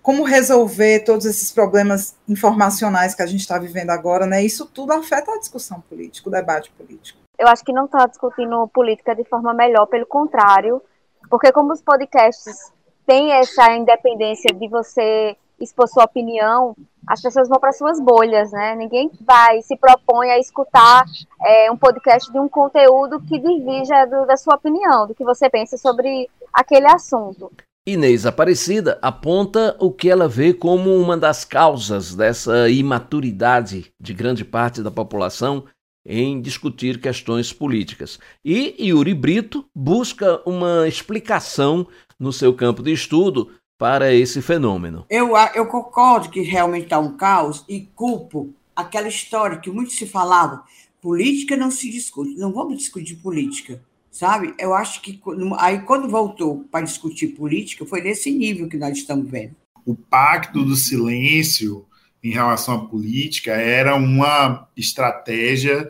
como 0.07 0.23
resolver 0.23 1.01
todos 1.01 1.27
esses 1.27 1.51
problemas 1.51 2.17
informacionais 2.29 3.13
que 3.13 3.23
a 3.23 3.27
gente 3.27 3.41
está 3.41 3.59
vivendo 3.59 3.91
agora, 3.91 4.25
né? 4.25 4.41
Isso 4.41 4.65
tudo 4.65 4.93
afeta 4.93 5.33
a 5.33 5.39
discussão 5.41 5.81
política, 5.81 6.29
o 6.29 6.31
debate 6.31 6.71
político. 6.71 7.19
Eu 7.37 7.49
acho 7.49 7.65
que 7.65 7.73
não 7.73 7.87
está 7.87 8.07
discutindo 8.07 8.69
política 8.69 9.17
de 9.17 9.25
forma 9.25 9.53
melhor, 9.53 9.85
pelo 9.87 10.07
contrário, 10.07 10.81
porque 11.29 11.51
como 11.51 11.73
os 11.73 11.83
podcasts 11.83 12.73
têm 13.05 13.33
essa 13.33 13.75
independência 13.75 14.55
de 14.55 14.69
você 14.69 15.37
expor 15.59 15.89
sua 15.89 16.05
opinião, 16.05 16.77
as 17.05 17.21
pessoas 17.21 17.49
vão 17.49 17.59
para 17.59 17.73
suas 17.73 17.99
bolhas, 17.99 18.53
né? 18.53 18.77
Ninguém 18.77 19.11
vai 19.23 19.61
se 19.63 19.77
propõe 19.77 20.31
a 20.31 20.39
escutar 20.39 21.05
é, 21.45 21.69
um 21.69 21.77
podcast 21.77 22.31
de 22.31 22.39
um 22.39 22.49
conteúdo 22.49 23.21
que 23.23 23.41
divija 23.41 24.07
do, 24.07 24.25
da 24.25 24.37
sua 24.37 24.55
opinião, 24.55 25.09
do 25.09 25.17
que 25.17 25.25
você 25.25 25.51
pensa 25.51 25.77
sobre 25.77 26.31
aquele 26.53 26.87
assunto. 26.87 27.51
Inês 27.89 28.27
Aparecida 28.27 28.99
aponta 29.01 29.77
o 29.79 29.93
que 29.93 30.11
ela 30.11 30.27
vê 30.27 30.53
como 30.53 30.93
uma 30.97 31.17
das 31.17 31.45
causas 31.45 32.17
dessa 32.17 32.69
imaturidade 32.69 33.93
de 34.01 34.13
grande 34.13 34.45
parte 34.45 34.83
da 34.83 34.91
população 34.91 35.67
em 36.05 36.41
discutir 36.41 37.01
questões 37.01 37.53
políticas. 37.53 38.19
E 38.45 38.75
Yuri 38.81 39.15
Brito 39.15 39.65
busca 39.73 40.43
uma 40.45 40.89
explicação 40.89 41.87
no 42.19 42.33
seu 42.33 42.53
campo 42.53 42.83
de 42.83 42.93
estudo 42.93 43.53
para 43.79 44.13
esse 44.13 44.43
fenômeno. 44.43 45.07
Eu, 45.09 45.37
eu 45.55 45.67
concordo 45.67 46.29
que 46.29 46.41
realmente 46.41 46.87
está 46.87 46.99
um 46.99 47.17
caos 47.17 47.65
e 47.69 47.83
culpo 47.95 48.53
aquela 48.75 49.07
história 49.07 49.59
que 49.59 49.71
muito 49.71 49.93
se 49.93 50.09
falava: 50.09 50.65
política 51.01 51.57
não 51.57 51.71
se 51.71 51.89
discute, 51.89 52.35
não 52.35 52.53
vamos 52.53 52.79
discutir 52.79 53.15
política 53.15 53.81
sabe? 54.17 54.55
Eu 54.59 54.73
acho 54.73 55.03
que 55.03 55.21
aí 55.59 55.81
quando 55.81 56.09
voltou 56.09 56.65
para 56.71 56.87
discutir 56.87 57.29
política 57.29 57.85
foi 57.85 58.01
nesse 58.01 58.31
nível 58.31 58.67
que 58.67 58.79
nós 58.79 58.97
estamos 58.97 59.31
vendo. 59.31 59.55
O 59.85 59.95
pacto 59.95 60.65
do 60.65 60.75
silêncio 60.75 61.85
em 62.25 62.31
relação 62.31 62.75
à 62.75 62.87
política 62.87 63.53
era 63.53 63.95
uma 63.95 64.69
estratégia 64.75 65.87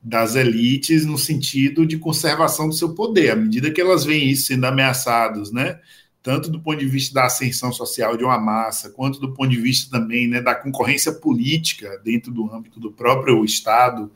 das 0.00 0.36
elites 0.36 1.04
no 1.04 1.18
sentido 1.18 1.84
de 1.84 1.98
conservação 1.98 2.68
do 2.68 2.74
seu 2.74 2.94
poder, 2.94 3.30
à 3.30 3.36
medida 3.36 3.72
que 3.72 3.80
elas 3.80 4.04
veem 4.04 4.30
isso 4.30 4.46
sendo 4.46 4.66
ameaçados, 4.66 5.50
né? 5.50 5.80
Tanto 6.22 6.48
do 6.50 6.60
ponto 6.60 6.78
de 6.78 6.86
vista 6.86 7.12
da 7.12 7.26
ascensão 7.26 7.72
social 7.72 8.16
de 8.16 8.22
uma 8.22 8.38
massa, 8.38 8.90
quanto 8.90 9.18
do 9.18 9.34
ponto 9.34 9.50
de 9.50 9.60
vista 9.60 9.90
também 9.90 10.28
né, 10.28 10.40
da 10.40 10.54
concorrência 10.54 11.12
política 11.12 12.00
dentro 12.04 12.30
do 12.30 12.50
âmbito 12.54 12.78
do 12.78 12.92
próprio 12.92 13.44
Estado 13.44 14.12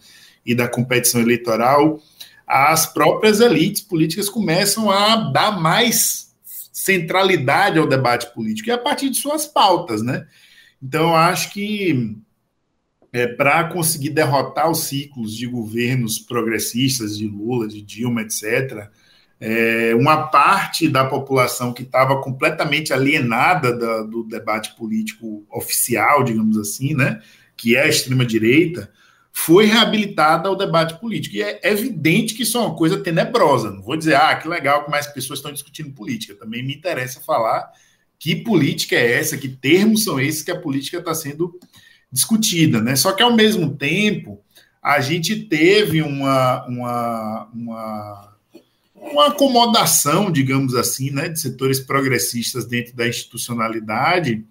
e 0.46 0.54
da 0.54 0.68
competição 0.68 1.20
eleitoral, 1.20 2.00
as 2.48 2.86
próprias 2.86 3.40
elites 3.40 3.82
políticas 3.82 4.28
começam 4.28 4.90
a 4.90 5.16
dar 5.30 5.60
mais 5.60 6.34
centralidade 6.72 7.78
ao 7.78 7.86
debate 7.86 8.32
político 8.32 8.70
e 8.70 8.72
a 8.72 8.78
partir 8.78 9.10
de 9.10 9.18
suas 9.18 9.46
pautas, 9.46 10.00
né? 10.00 10.26
Então, 10.82 11.14
acho 11.14 11.52
que 11.52 12.16
é, 13.12 13.26
para 13.26 13.64
conseguir 13.64 14.10
derrotar 14.10 14.70
os 14.70 14.84
ciclos 14.84 15.34
de 15.36 15.46
governos 15.46 16.18
progressistas, 16.18 17.18
de 17.18 17.26
Lula, 17.26 17.68
de 17.68 17.82
Dilma, 17.82 18.22
etc., 18.22 18.88
é, 19.40 19.94
uma 19.94 20.26
parte 20.28 20.88
da 20.88 21.04
população 21.04 21.72
que 21.72 21.82
estava 21.82 22.20
completamente 22.20 22.92
alienada 22.92 23.76
da, 23.76 24.02
do 24.02 24.24
debate 24.24 24.74
político 24.74 25.46
oficial, 25.50 26.24
digamos 26.24 26.58
assim, 26.58 26.94
né, 26.94 27.20
que 27.56 27.76
é 27.76 27.82
a 27.82 27.88
extrema-direita, 27.88 28.90
foi 29.40 29.66
reabilitada 29.66 30.48
ao 30.48 30.56
debate 30.56 30.98
político. 30.98 31.36
E 31.36 31.42
é 31.42 31.60
evidente 31.62 32.34
que 32.34 32.42
isso 32.42 32.58
é 32.58 32.60
uma 32.60 32.74
coisa 32.74 32.98
tenebrosa. 32.98 33.70
Não 33.70 33.80
vou 33.80 33.96
dizer, 33.96 34.16
ah, 34.16 34.34
que 34.34 34.48
legal 34.48 34.84
que 34.84 34.90
mais 34.90 35.06
pessoas 35.06 35.38
estão 35.38 35.52
discutindo 35.52 35.94
política. 35.94 36.34
Também 36.34 36.62
me 36.62 36.74
interessa 36.74 37.20
falar 37.20 37.70
que 38.18 38.34
política 38.34 38.96
é 38.96 39.12
essa, 39.12 39.38
que 39.38 39.48
termos 39.48 40.02
são 40.02 40.18
esses 40.18 40.42
que 40.42 40.50
a 40.50 40.60
política 40.60 40.98
está 40.98 41.14
sendo 41.14 41.56
discutida. 42.10 42.80
Né? 42.80 42.96
Só 42.96 43.12
que, 43.12 43.22
ao 43.22 43.32
mesmo 43.32 43.76
tempo, 43.76 44.42
a 44.82 45.00
gente 45.00 45.36
teve 45.36 46.02
uma, 46.02 46.66
uma, 46.66 47.48
uma, 47.54 48.34
uma 48.96 49.26
acomodação, 49.28 50.32
digamos 50.32 50.74
assim, 50.74 51.12
né, 51.12 51.28
de 51.28 51.40
setores 51.40 51.78
progressistas 51.78 52.66
dentro 52.66 52.94
da 52.96 53.06
institucionalidade 53.06 54.44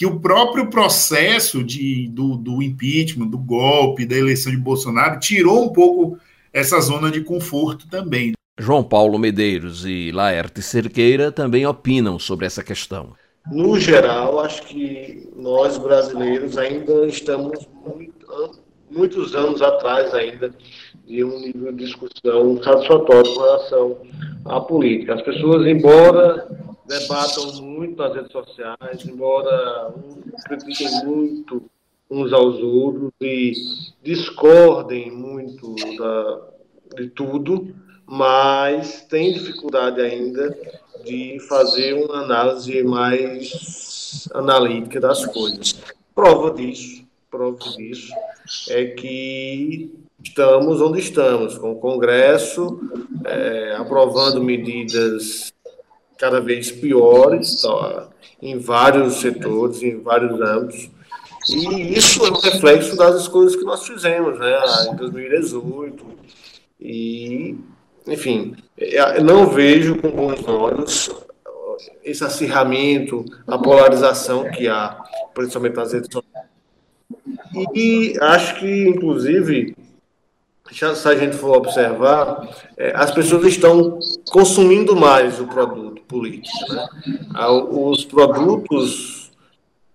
que 0.00 0.06
o 0.06 0.18
próprio 0.18 0.70
processo 0.70 1.62
de, 1.62 2.08
do, 2.08 2.34
do 2.34 2.62
impeachment, 2.62 3.26
do 3.26 3.36
golpe, 3.36 4.06
da 4.06 4.16
eleição 4.16 4.50
de 4.50 4.56
Bolsonaro, 4.56 5.20
tirou 5.20 5.66
um 5.66 5.68
pouco 5.74 6.18
essa 6.54 6.80
zona 6.80 7.10
de 7.10 7.20
conforto 7.20 7.86
também. 7.86 8.32
João 8.58 8.82
Paulo 8.82 9.18
Medeiros 9.18 9.84
e 9.84 10.10
Laerte 10.10 10.62
Cerqueira 10.62 11.30
também 11.30 11.66
opinam 11.66 12.18
sobre 12.18 12.46
essa 12.46 12.64
questão. 12.64 13.12
No 13.52 13.78
geral, 13.78 14.40
acho 14.40 14.62
que 14.62 15.28
nós 15.36 15.76
brasileiros 15.76 16.56
ainda 16.56 17.06
estamos 17.06 17.68
muito, 17.84 18.58
muitos 18.90 19.34
anos 19.34 19.60
atrás 19.60 20.14
ainda 20.14 20.50
de 21.06 21.22
um 21.22 21.40
nível 21.40 21.72
de 21.72 21.84
discussão 21.84 22.58
satisfatório 22.62 23.34
com 23.34 23.40
relação 23.40 23.98
à 24.46 24.60
política. 24.62 25.16
As 25.16 25.22
pessoas, 25.22 25.66
embora 25.66 26.48
debatam 26.90 27.52
muito 27.62 27.96
nas 27.96 28.12
redes 28.12 28.32
sociais, 28.32 29.06
embora 29.06 29.94
critiquem 30.44 30.90
muito 31.04 31.62
uns 32.10 32.32
aos 32.32 32.58
outros 32.58 33.12
e 33.20 33.52
discordem 34.02 35.12
muito 35.12 35.76
da, 35.96 36.40
de 36.96 37.08
tudo, 37.10 37.72
mas 38.04 39.02
têm 39.02 39.32
dificuldade 39.32 40.00
ainda 40.00 40.58
de 41.04 41.38
fazer 41.48 41.94
uma 41.94 42.24
análise 42.24 42.82
mais 42.82 44.28
analítica 44.34 45.00
das 45.00 45.24
coisas. 45.26 45.80
Prova 46.12 46.50
disso, 46.50 47.04
prova 47.30 47.56
disso 47.76 48.12
é 48.68 48.86
que 48.86 49.94
estamos 50.20 50.80
onde 50.80 50.98
estamos, 50.98 51.56
com 51.56 51.70
o 51.70 51.78
Congresso 51.78 52.80
é, 53.24 53.76
aprovando 53.76 54.42
medidas 54.42 55.52
cada 56.20 56.38
vez 56.38 56.70
piores 56.70 57.62
tá, 57.62 58.08
em 58.42 58.58
vários 58.58 59.14
setores, 59.14 59.82
em 59.82 59.98
vários 59.98 60.38
âmbitos. 60.38 60.90
E 61.48 61.96
isso 61.96 62.22
é 62.26 62.30
um 62.30 62.38
reflexo 62.38 62.94
das 62.94 63.26
coisas 63.26 63.56
que 63.56 63.64
nós 63.64 63.86
fizemos 63.86 64.38
né, 64.38 64.60
em 64.92 64.96
2018. 64.96 66.04
E, 66.78 67.56
enfim, 68.06 68.54
eu 68.76 69.24
não 69.24 69.46
vejo 69.46 69.96
com 69.96 70.10
bons 70.10 70.46
olhos 70.46 71.10
esse 72.04 72.22
acirramento, 72.22 73.24
a 73.46 73.56
polarização 73.56 74.50
que 74.50 74.68
há, 74.68 75.02
principalmente 75.32 75.76
nas 75.76 75.92
redes 75.94 76.10
sociais. 76.12 76.46
E 77.74 78.14
acho 78.20 78.60
que, 78.60 78.88
inclusive, 78.88 79.74
se 80.70 80.84
a 80.84 81.14
gente 81.14 81.36
for 81.36 81.56
observar, 81.56 82.46
é, 82.76 82.92
as 82.94 83.10
pessoas 83.10 83.46
estão 83.46 83.98
consumindo 84.30 84.94
mais 84.94 85.40
o 85.40 85.46
produto 85.46 85.89
político. 86.10 86.72
Né? 86.72 86.88
Os 87.70 88.04
produtos 88.04 89.30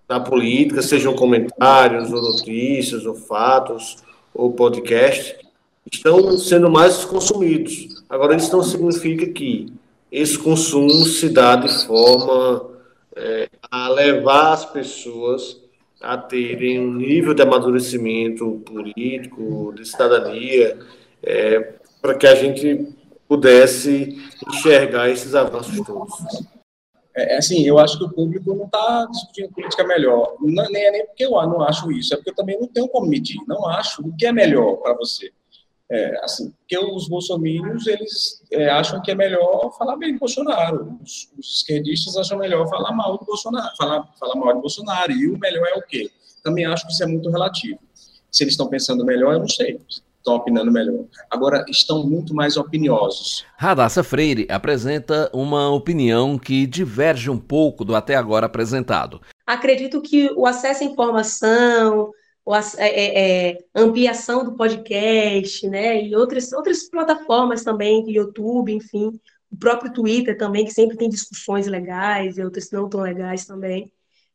da 0.08 0.19
política, 0.19 0.82
sejam 0.82 1.13
comentários, 1.15 2.12
ou 2.13 2.21
notícias, 2.21 3.06
ou 3.06 3.15
fatos, 3.15 3.97
ou 4.34 4.54
podcast, 4.54 5.38
estão 5.91 6.38
sendo 6.38 6.69
mais 6.69 7.04
consumidos. 7.04 8.04
Agora, 8.10 8.36
isso 8.36 8.56
não 8.56 8.63
significa 8.63 9.28
que 9.28 9.73
esse 10.12 10.38
consumo 10.38 11.06
se 11.06 11.30
dá 11.30 11.56
de 11.56 11.86
forma 11.86 12.69
é, 13.15 13.49
a 13.69 13.89
levar 13.89 14.54
as 14.54 14.65
pessoas 14.65 15.60
a 16.01 16.17
terem 16.17 16.80
um 16.80 16.93
nível 16.93 17.34
de 17.34 17.41
amadurecimento 17.41 18.62
político, 18.65 19.73
de 19.75 19.86
cidadania, 19.86 20.78
é, 21.23 21.73
para 22.01 22.13
que 22.13 22.28
a 22.28 22.36
gente 22.36 22.95
pudesse 23.28 24.22
enxergar 24.48 25.10
esses 25.10 25.34
avanços 25.36 25.80
todos. 25.86 26.14
É, 27.16 27.36
é 27.36 27.38
assim, 27.38 27.64
eu 27.64 27.80
acho 27.80 27.98
que 27.98 28.04
o 28.04 28.10
público 28.10 28.54
não 28.54 28.66
está 28.66 29.06
discutindo 29.10 29.52
política 29.52 29.84
melhor. 29.86 30.36
Não, 30.42 30.70
nem 30.70 30.84
é 30.84 30.92
nem 30.92 31.06
porque 31.06 31.26
eu 31.26 31.32
não 31.32 31.62
acho 31.62 31.92
isso, 31.92 32.14
é 32.14 32.18
porque 32.18 32.32
eu 32.32 32.36
também 32.36 32.60
não 32.60 32.68
tenho 32.68 32.88
como 32.90 33.08
medir. 33.08 33.38
Não 33.48 33.68
acho 33.68 34.02
o 34.02 34.16
que 34.16 34.26
é 34.26 34.32
melhor 34.32 34.78
para 34.78 34.94
você. 34.96 35.32
É, 35.90 36.18
assim, 36.24 36.52
porque 36.52 36.78
os 36.80 37.08
bolsominions, 37.08 37.86
eles 37.86 38.44
é, 38.52 38.70
acham 38.70 39.00
que 39.04 39.12
é 39.12 39.16
melhor 39.16 39.72
falar 39.78 39.96
bem 39.98 40.14
do 40.14 40.20
Bolsonaro. 40.20 40.98
Os, 41.04 41.30
os, 41.38 41.58
esquerdistas 41.58 42.18
acham 42.18 42.40
melhor 42.40 42.68
falar 42.68 42.92
mal 42.92 43.18
do 43.20 43.26
Bolsonaro, 43.26 43.76
falar, 43.78 44.04
falar 44.20 44.36
mal 44.36 44.56
do 44.56 44.62
Bolsonaro. 44.62 45.12
E 45.12 45.30
o 45.30 45.38
melhor 45.38 45.68
é 45.68 45.78
o 45.78 45.84
quê? 45.84 46.10
Também 46.44 46.66
acho 46.66 46.88
que 46.88 46.92
isso 46.92 47.04
é 47.04 47.08
muito 47.08 47.30
relativo. 47.30 47.80
Se 48.32 48.44
eles 48.44 48.54
estão 48.54 48.68
pensando 48.68 49.06
melhor, 49.06 49.34
eu 49.34 49.40
não 49.40 49.48
sei. 49.48 49.80
Estão 50.26 50.38
opinando 50.38 50.72
melhor. 50.72 51.06
Agora, 51.30 51.64
estão 51.70 52.04
muito 52.04 52.34
mais 52.34 52.58
opiniosos. 52.58 53.46
Radassa 53.58 54.04
Freire 54.04 54.48
apresenta 54.50 55.30
uma 55.32 55.70
opinião 55.70 56.36
que 56.36 56.66
diverge 56.66 57.30
um 57.30 57.38
pouco 57.38 57.86
do 57.86 57.96
até 57.96 58.16
agora 58.16 58.48
apresentado. 58.48 59.22
Acredito 59.46 60.02
que 60.02 60.32
o 60.36 60.48
acesso 60.48 60.84
à 60.84 60.88
informação, 60.88 62.10
é, 62.80 62.88
é, 62.88 63.50
é, 63.52 63.58
ampliação 63.76 64.44
do 64.44 64.56
podcast, 64.56 65.70
né, 65.70 66.04
e 66.04 66.16
outras, 66.16 66.52
outras 66.52 66.90
plataformas 66.90 67.64
também, 67.64 68.04
YouTube, 68.10 68.74
enfim, 68.74 69.12
o 69.52 69.56
próprio 69.56 69.94
Twitter 69.94 70.36
também, 70.36 70.66
que 70.66 70.74
sempre 70.74 70.98
tem 70.98 71.08
discussões 71.08 71.68
legais 71.68 72.40
e 72.40 72.44
outras 72.44 72.72
não 72.72 72.90
tão 72.90 73.02
legais 73.02 73.46
também, 73.46 73.92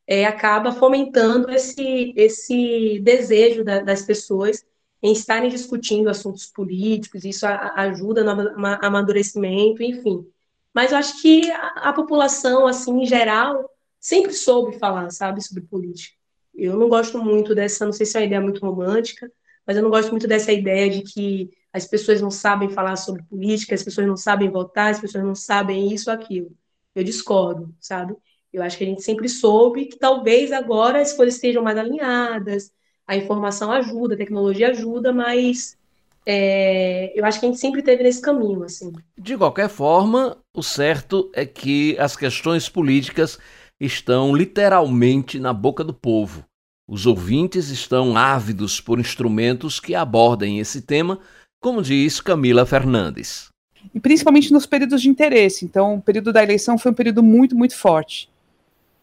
é, 0.06 0.24
acaba 0.24 0.70
fomentando 0.70 1.50
esse, 1.50 2.14
esse 2.16 3.00
desejo 3.02 3.64
da, 3.64 3.80
das 3.80 4.02
pessoas 4.02 4.64
em 5.02 5.12
estarem 5.12 5.48
discutindo 5.48 6.10
assuntos 6.10 6.46
políticos, 6.46 7.24
isso 7.24 7.46
ajuda 7.46 8.22
no 8.22 8.66
amadurecimento, 8.82 9.82
enfim. 9.82 10.26
Mas 10.74 10.92
eu 10.92 10.98
acho 10.98 11.20
que 11.20 11.50
a, 11.50 11.92
população, 11.92 12.66
assim, 12.66 13.02
em 13.02 13.06
geral, 13.06 13.68
sempre 13.98 14.32
soube 14.32 14.78
falar, 14.78 15.10
sabe, 15.10 15.42
sobre 15.42 15.62
política. 15.62 16.14
Eu 16.54 16.76
não 16.76 16.88
gosto 16.88 17.18
muito 17.22 17.54
dessa, 17.54 17.84
não 17.84 17.92
sei 17.92 18.04
se 18.04 18.16
é 18.16 18.20
uma 18.20 18.26
ideia 18.26 18.40
muito 18.40 18.60
romântica, 18.60 19.30
mas 19.66 19.76
eu 19.76 19.82
não 19.82 19.90
gosto 19.90 20.10
muito 20.10 20.28
dessa 20.28 20.52
ideia 20.52 20.90
de 20.90 21.02
que 21.02 21.50
as 21.72 21.86
pessoas 21.86 22.20
não 22.20 22.30
sabem 22.30 22.68
falar 22.68 22.96
sobre 22.96 23.22
política, 23.22 23.74
as 23.74 23.82
pessoas 23.82 24.06
não 24.06 24.16
sabem 24.16 24.50
votar, 24.50 24.90
as 24.90 25.00
pessoas 25.00 25.24
não 25.24 25.34
sabem 25.34 25.92
isso 25.92 26.10
aquilo. 26.10 26.50
Eu 26.94 27.04
discordo, 27.04 27.74
sabe? 27.80 28.14
Eu 28.52 28.62
acho 28.62 28.76
que 28.76 28.84
a 28.84 28.86
gente 28.86 29.02
sempre 29.02 29.28
soube 29.28 29.86
que 29.86 29.98
talvez 29.98 30.50
agora 30.50 31.00
as 31.00 31.12
coisas 31.12 31.36
estejam 31.36 31.62
mais 31.62 31.78
alinhadas, 31.78 32.72
a 33.10 33.16
informação 33.16 33.72
ajuda, 33.72 34.14
a 34.14 34.16
tecnologia 34.16 34.68
ajuda, 34.68 35.12
mas 35.12 35.76
é, 36.24 37.12
eu 37.18 37.24
acho 37.24 37.40
que 37.40 37.46
a 37.46 37.48
gente 37.48 37.58
sempre 37.58 37.82
teve 37.82 38.04
nesse 38.04 38.22
caminho, 38.22 38.62
assim. 38.62 38.92
De 39.18 39.36
qualquer 39.36 39.68
forma, 39.68 40.36
o 40.56 40.62
certo 40.62 41.28
é 41.34 41.44
que 41.44 41.98
as 41.98 42.16
questões 42.16 42.68
políticas 42.68 43.36
estão 43.80 44.32
literalmente 44.32 45.40
na 45.40 45.52
boca 45.52 45.82
do 45.82 45.92
povo. 45.92 46.44
Os 46.88 47.04
ouvintes 47.04 47.68
estão 47.68 48.16
ávidos 48.16 48.80
por 48.80 49.00
instrumentos 49.00 49.80
que 49.80 49.92
abordem 49.92 50.60
esse 50.60 50.80
tema, 50.80 51.18
como 51.60 51.82
diz 51.82 52.20
Camila 52.20 52.64
Fernandes. 52.64 53.48
E 53.92 53.98
principalmente 53.98 54.52
nos 54.52 54.66
períodos 54.66 55.02
de 55.02 55.08
interesse. 55.08 55.64
Então, 55.64 55.96
o 55.96 56.00
período 56.00 56.32
da 56.32 56.44
eleição 56.44 56.78
foi 56.78 56.92
um 56.92 56.94
período 56.94 57.24
muito, 57.24 57.56
muito 57.56 57.76
forte 57.76 58.29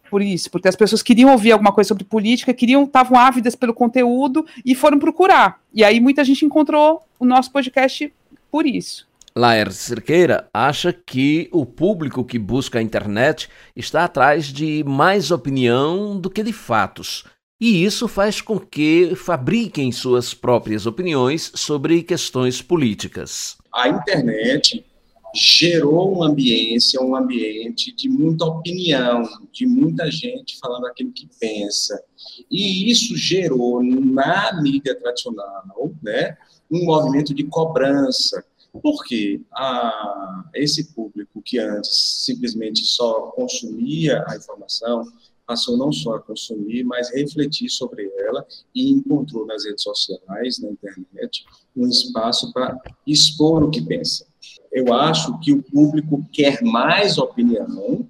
por 0.08 0.22
isso, 0.22 0.50
porque 0.50 0.68
as 0.68 0.76
pessoas 0.76 1.02
queriam 1.02 1.30
ouvir 1.30 1.52
alguma 1.52 1.72
coisa 1.72 1.88
sobre 1.88 2.04
política, 2.04 2.54
queriam, 2.54 2.84
estavam 2.84 3.18
ávidas 3.18 3.54
pelo 3.54 3.74
conteúdo 3.74 4.46
e 4.64 4.74
foram 4.74 4.98
procurar. 4.98 5.60
E 5.72 5.84
aí 5.84 6.00
muita 6.00 6.24
gente 6.24 6.44
encontrou 6.44 7.02
o 7.18 7.24
nosso 7.24 7.52
podcast 7.52 8.12
por 8.50 8.66
isso. 8.66 9.06
Laer 9.34 9.70
Cerqueira 9.70 10.48
acha 10.52 10.92
que 10.92 11.48
o 11.52 11.64
público 11.64 12.24
que 12.24 12.38
busca 12.38 12.78
a 12.78 12.82
internet 12.82 13.48
está 13.76 14.04
atrás 14.04 14.46
de 14.46 14.82
mais 14.84 15.30
opinião 15.30 16.18
do 16.18 16.28
que 16.28 16.42
de 16.42 16.52
fatos. 16.52 17.24
E 17.60 17.84
isso 17.84 18.06
faz 18.06 18.40
com 18.40 18.58
que 18.58 19.14
fabriquem 19.16 19.90
suas 19.90 20.32
próprias 20.32 20.86
opiniões 20.86 21.50
sobre 21.54 22.02
questões 22.02 22.62
políticas. 22.62 23.56
A 23.74 23.88
internet 23.88 24.84
gerou 25.34 26.12
uma 26.12 26.28
ambiência, 26.28 27.00
um 27.00 27.14
ambiente 27.14 27.92
de 27.92 28.08
muita 28.08 28.44
opinião, 28.44 29.22
de 29.52 29.66
muita 29.66 30.10
gente 30.10 30.58
falando 30.58 30.86
aquilo 30.86 31.12
que 31.12 31.28
pensa. 31.38 32.02
E 32.50 32.90
isso 32.90 33.16
gerou 33.16 33.82
na 33.82 34.60
mídia 34.62 34.94
tradicional 34.94 35.92
né, 36.02 36.36
um 36.70 36.84
movimento 36.84 37.34
de 37.34 37.44
cobrança. 37.44 38.44
Porque 38.82 39.40
a, 39.52 40.44
esse 40.54 40.92
público 40.92 41.42
que 41.42 41.58
antes 41.58 42.22
simplesmente 42.24 42.84
só 42.84 43.32
consumia 43.32 44.24
a 44.28 44.36
informação, 44.36 45.04
passou 45.46 45.78
não 45.78 45.90
só 45.90 46.16
a 46.16 46.20
consumir, 46.20 46.84
mas 46.84 47.10
refletir 47.10 47.70
sobre 47.70 48.12
ela 48.18 48.46
e 48.74 48.90
encontrou 48.90 49.46
nas 49.46 49.64
redes 49.64 49.82
sociais, 49.82 50.58
na 50.58 50.68
internet, 50.68 51.46
um 51.74 51.88
espaço 51.88 52.52
para 52.52 52.78
expor 53.06 53.64
o 53.64 53.70
que 53.70 53.80
pensa 53.80 54.27
eu 54.72 54.92
acho 54.92 55.38
que 55.40 55.52
o 55.52 55.62
público 55.62 56.24
quer 56.32 56.62
mais 56.62 57.18
opinião, 57.18 58.06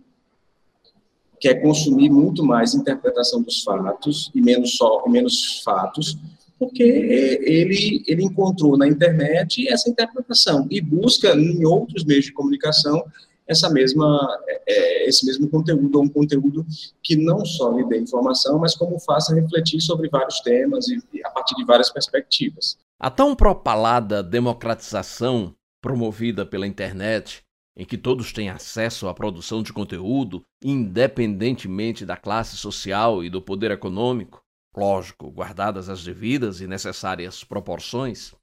quer 1.41 1.63
consumir 1.63 2.11
muito 2.11 2.45
mais 2.45 2.75
interpretação 2.75 3.43
dos 3.43 3.63
fatos 3.63 4.31
e 4.35 4.41
menos 4.41 4.77
só 4.77 5.07
menos 5.07 5.63
fatos, 5.65 6.19
porque 6.59 6.83
ele 6.83 8.03
ele 8.07 8.25
encontrou 8.25 8.77
na 8.77 8.89
internet 8.89 9.69
essa 9.69 9.89
interpretação 9.89 10.67
e 10.71 10.81
busca 10.81 11.35
em 11.35 11.65
outros 11.65 12.05
meios 12.05 12.25
de 12.25 12.33
comunicação 12.33 13.05
essa 13.47 13.71
mesma 13.71 14.29
é, 14.69 15.09
esse 15.09 15.25
mesmo 15.25 15.49
conteúdo, 15.49 16.01
um 16.01 16.09
conteúdo 16.09 16.67
que 17.03 17.17
não 17.17 17.45
só 17.47 17.73
lhe 17.73 17.85
dê 17.89 17.99
informação, 17.99 18.59
mas 18.59 18.77
como 18.77 19.01
faça 19.01 19.35
refletir 19.35 19.81
sobre 19.81 20.09
vários 20.09 20.41
temas 20.41 20.87
e, 20.89 21.01
e 21.15 21.25
a 21.25 21.31
partir 21.31 21.55
de 21.57 21.65
várias 21.65 21.91
perspectivas. 21.91 22.77
A 23.01 23.11
tão 23.11 23.35
propalada 23.35 24.23
democratização 24.23 25.55
promovida 25.81 26.45
pela 26.45 26.67
internet, 26.67 27.43
em 27.77 27.85
que 27.85 27.97
todos 27.97 28.33
têm 28.33 28.51
acesso 28.51 29.09
à 29.09 29.15
produção 29.15 29.63
de 29.63 29.73
conteúdo, 29.73 30.43
independentemente 30.63 32.05
da 32.05 32.17
classe 32.17 32.57
social 32.57 33.23
e 33.23 33.31
do 33.31 33.41
poder 33.41 33.71
econômico, 33.71 34.43
lógico, 34.77 35.31
guardadas 35.31 35.89
as 35.89 36.03
devidas 36.03 36.61
e 36.61 36.67
necessárias 36.67 37.45
proporções, 37.45 38.35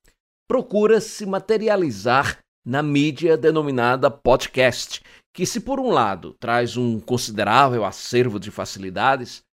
procura 0.48 1.02
se 1.02 1.26
materializar 1.26 2.39
na 2.65 2.82
mídia 2.82 3.38
denominada 3.38 4.10
podcast, 4.10 5.02
que, 5.34 5.45
se 5.45 5.60
por 5.60 5.80
um 5.80 5.89
lado 5.89 6.34
traz 6.39 6.78
um 6.78 7.00
considerável 7.00 7.84
acervo 7.84 8.39
de 8.39 8.50
facilidades, 8.50 9.43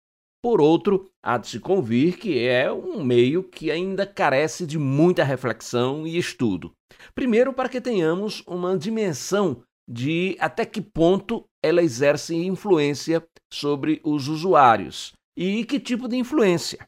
por 0.42 0.60
outro, 0.60 1.08
há 1.22 1.38
de 1.38 1.48
se 1.48 1.60
convir 1.60 2.18
que 2.18 2.46
é 2.46 2.70
um 2.72 3.04
meio 3.04 3.44
que 3.44 3.70
ainda 3.70 4.04
carece 4.04 4.66
de 4.66 4.76
muita 4.76 5.22
reflexão 5.22 6.04
e 6.06 6.18
estudo. 6.18 6.72
Primeiro, 7.14 7.52
para 7.52 7.68
que 7.68 7.80
tenhamos 7.80 8.42
uma 8.46 8.76
dimensão 8.76 9.62
de 9.88 10.36
até 10.40 10.66
que 10.66 10.80
ponto 10.80 11.44
ela 11.62 11.82
exerce 11.82 12.34
influência 12.34 13.24
sobre 13.52 14.00
os 14.04 14.26
usuários 14.26 15.12
e 15.36 15.64
que 15.64 15.78
tipo 15.78 16.08
de 16.08 16.16
influência, 16.16 16.86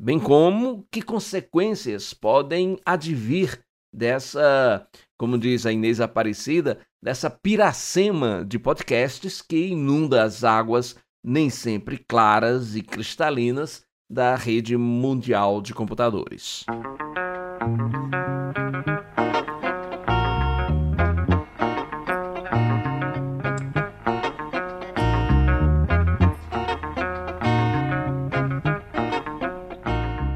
bem 0.00 0.18
como 0.20 0.86
que 0.90 1.02
consequências 1.02 2.14
podem 2.14 2.78
advir 2.84 3.60
dessa, 3.92 4.86
como 5.18 5.38
diz 5.38 5.66
a 5.66 5.72
Inês 5.72 6.00
Aparecida, 6.00 6.80
dessa 7.02 7.30
piracema 7.30 8.44
de 8.44 8.58
podcasts 8.58 9.40
que 9.40 9.68
inunda 9.68 10.22
as 10.22 10.44
águas 10.44 10.96
nem 11.28 11.50
sempre 11.50 11.98
claras 11.98 12.76
e 12.76 12.82
cristalinas 12.82 13.82
da 14.08 14.36
rede 14.36 14.76
mundial 14.76 15.60
de 15.60 15.74
computadores. 15.74 16.64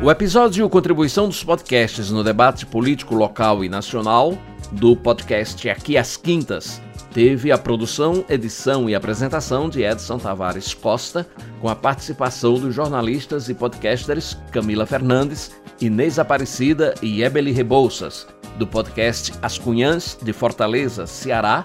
O 0.03 0.11
episódio 0.11 0.69
Contribuição 0.69 1.29
dos 1.29 1.45
Podcasts 1.45 2.11
no 2.11 2.25
debate 2.25 2.67
político 2.67 3.15
local 3.15 3.63
e 3.65 3.69
nacional 3.69 4.37
do 4.73 4.97
podcast 4.97 5.71
Aqui 5.71 5.97
às 5.97 6.17
Quintas 6.17 6.83
teve 7.13 7.51
a 7.51 7.59
produção, 7.59 8.25
edição 8.29 8.89
e 8.89 8.95
apresentação 8.95 9.69
de 9.69 9.83
Edson 9.83 10.19
Tavares 10.19 10.75
Costa, 10.75 11.27
com 11.61 11.69
a 11.69 11.75
participação 11.75 12.55
dos 12.55 12.75
jornalistas 12.75 13.49
e 13.49 13.55
podcasters 13.55 14.37
Camila 14.53 14.87
Fernandes, 14.87 15.53
Inês 15.81 16.19
Aparecida 16.19 16.95
e 17.03 17.23
Ebeli 17.23 17.53
Rebouças, 17.53 18.27
do 18.59 18.67
podcast 18.67 19.33
As 19.43 19.59
Cunhãs, 19.59 20.17
de 20.23 20.33
Fortaleza, 20.33 21.07
Ceará, 21.07 21.65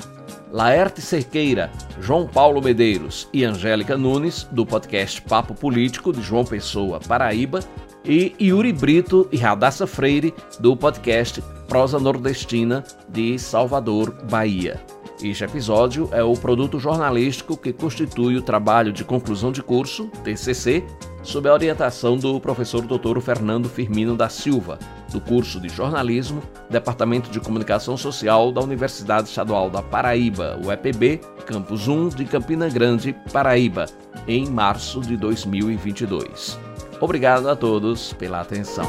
Laerte 0.52 1.02
Cerqueira, 1.02 1.72
João 2.00 2.28
Paulo 2.28 2.62
Medeiros 2.62 3.28
e 3.34 3.44
Angélica 3.44 3.98
Nunes, 3.98 4.48
do 4.52 4.66
podcast 4.66 5.22
Papo 5.22 5.54
Político, 5.54 6.14
de 6.14 6.22
João 6.22 6.46
Pessoa, 6.46 7.00
Paraíba, 7.00 7.60
e 8.06 8.36
Yuri 8.40 8.72
Brito 8.72 9.28
e 9.32 9.38
Radassa 9.38 9.88
Freire, 9.88 10.34
do 10.60 10.78
podcast 10.78 11.42
Prosa 11.68 12.00
Nordestina, 12.00 12.84
de 13.10 13.38
Salvador, 13.40 14.16
Bahia. 14.30 14.80
Este 15.24 15.46
episódio 15.46 16.10
é 16.12 16.22
o 16.22 16.34
produto 16.34 16.78
jornalístico 16.78 17.56
que 17.56 17.72
constitui 17.72 18.36
o 18.36 18.42
trabalho 18.42 18.92
de 18.92 19.06
conclusão 19.06 19.50
de 19.52 19.64
curso, 19.64 20.08
TCC, 20.24 20.84
sob 21.24 21.48
a 21.48 21.54
orientação 21.54 22.18
do 22.18 22.40
professor 22.40 22.82
Dr. 22.86 23.20
Fernando 23.22 23.70
Firmino 23.70 24.16
da 24.16 24.28
Silva, 24.28 24.78
do 25.12 25.22
curso 25.22 25.60
de 25.60 25.70
jornalismo, 25.70 26.44
Departamento 26.70 27.32
de 27.32 27.40
Comunicação 27.40 27.96
Social 27.96 28.52
da 28.52 28.62
Universidade 28.62 29.30
Estadual 29.30 29.70
da 29.70 29.82
Paraíba, 29.82 30.60
UEPB, 30.64 31.22
Campus 31.46 31.88
1 31.88 32.10
de 32.10 32.26
Campina 32.26 32.68
Grande, 32.68 33.16
Paraíba, 33.32 33.86
em 34.28 34.50
março 34.50 35.00
de 35.00 35.16
2022. 35.16 36.60
Obrigado 37.00 37.50
a 37.50 37.56
todos 37.56 38.12
pela 38.14 38.42
atenção. 38.42 38.86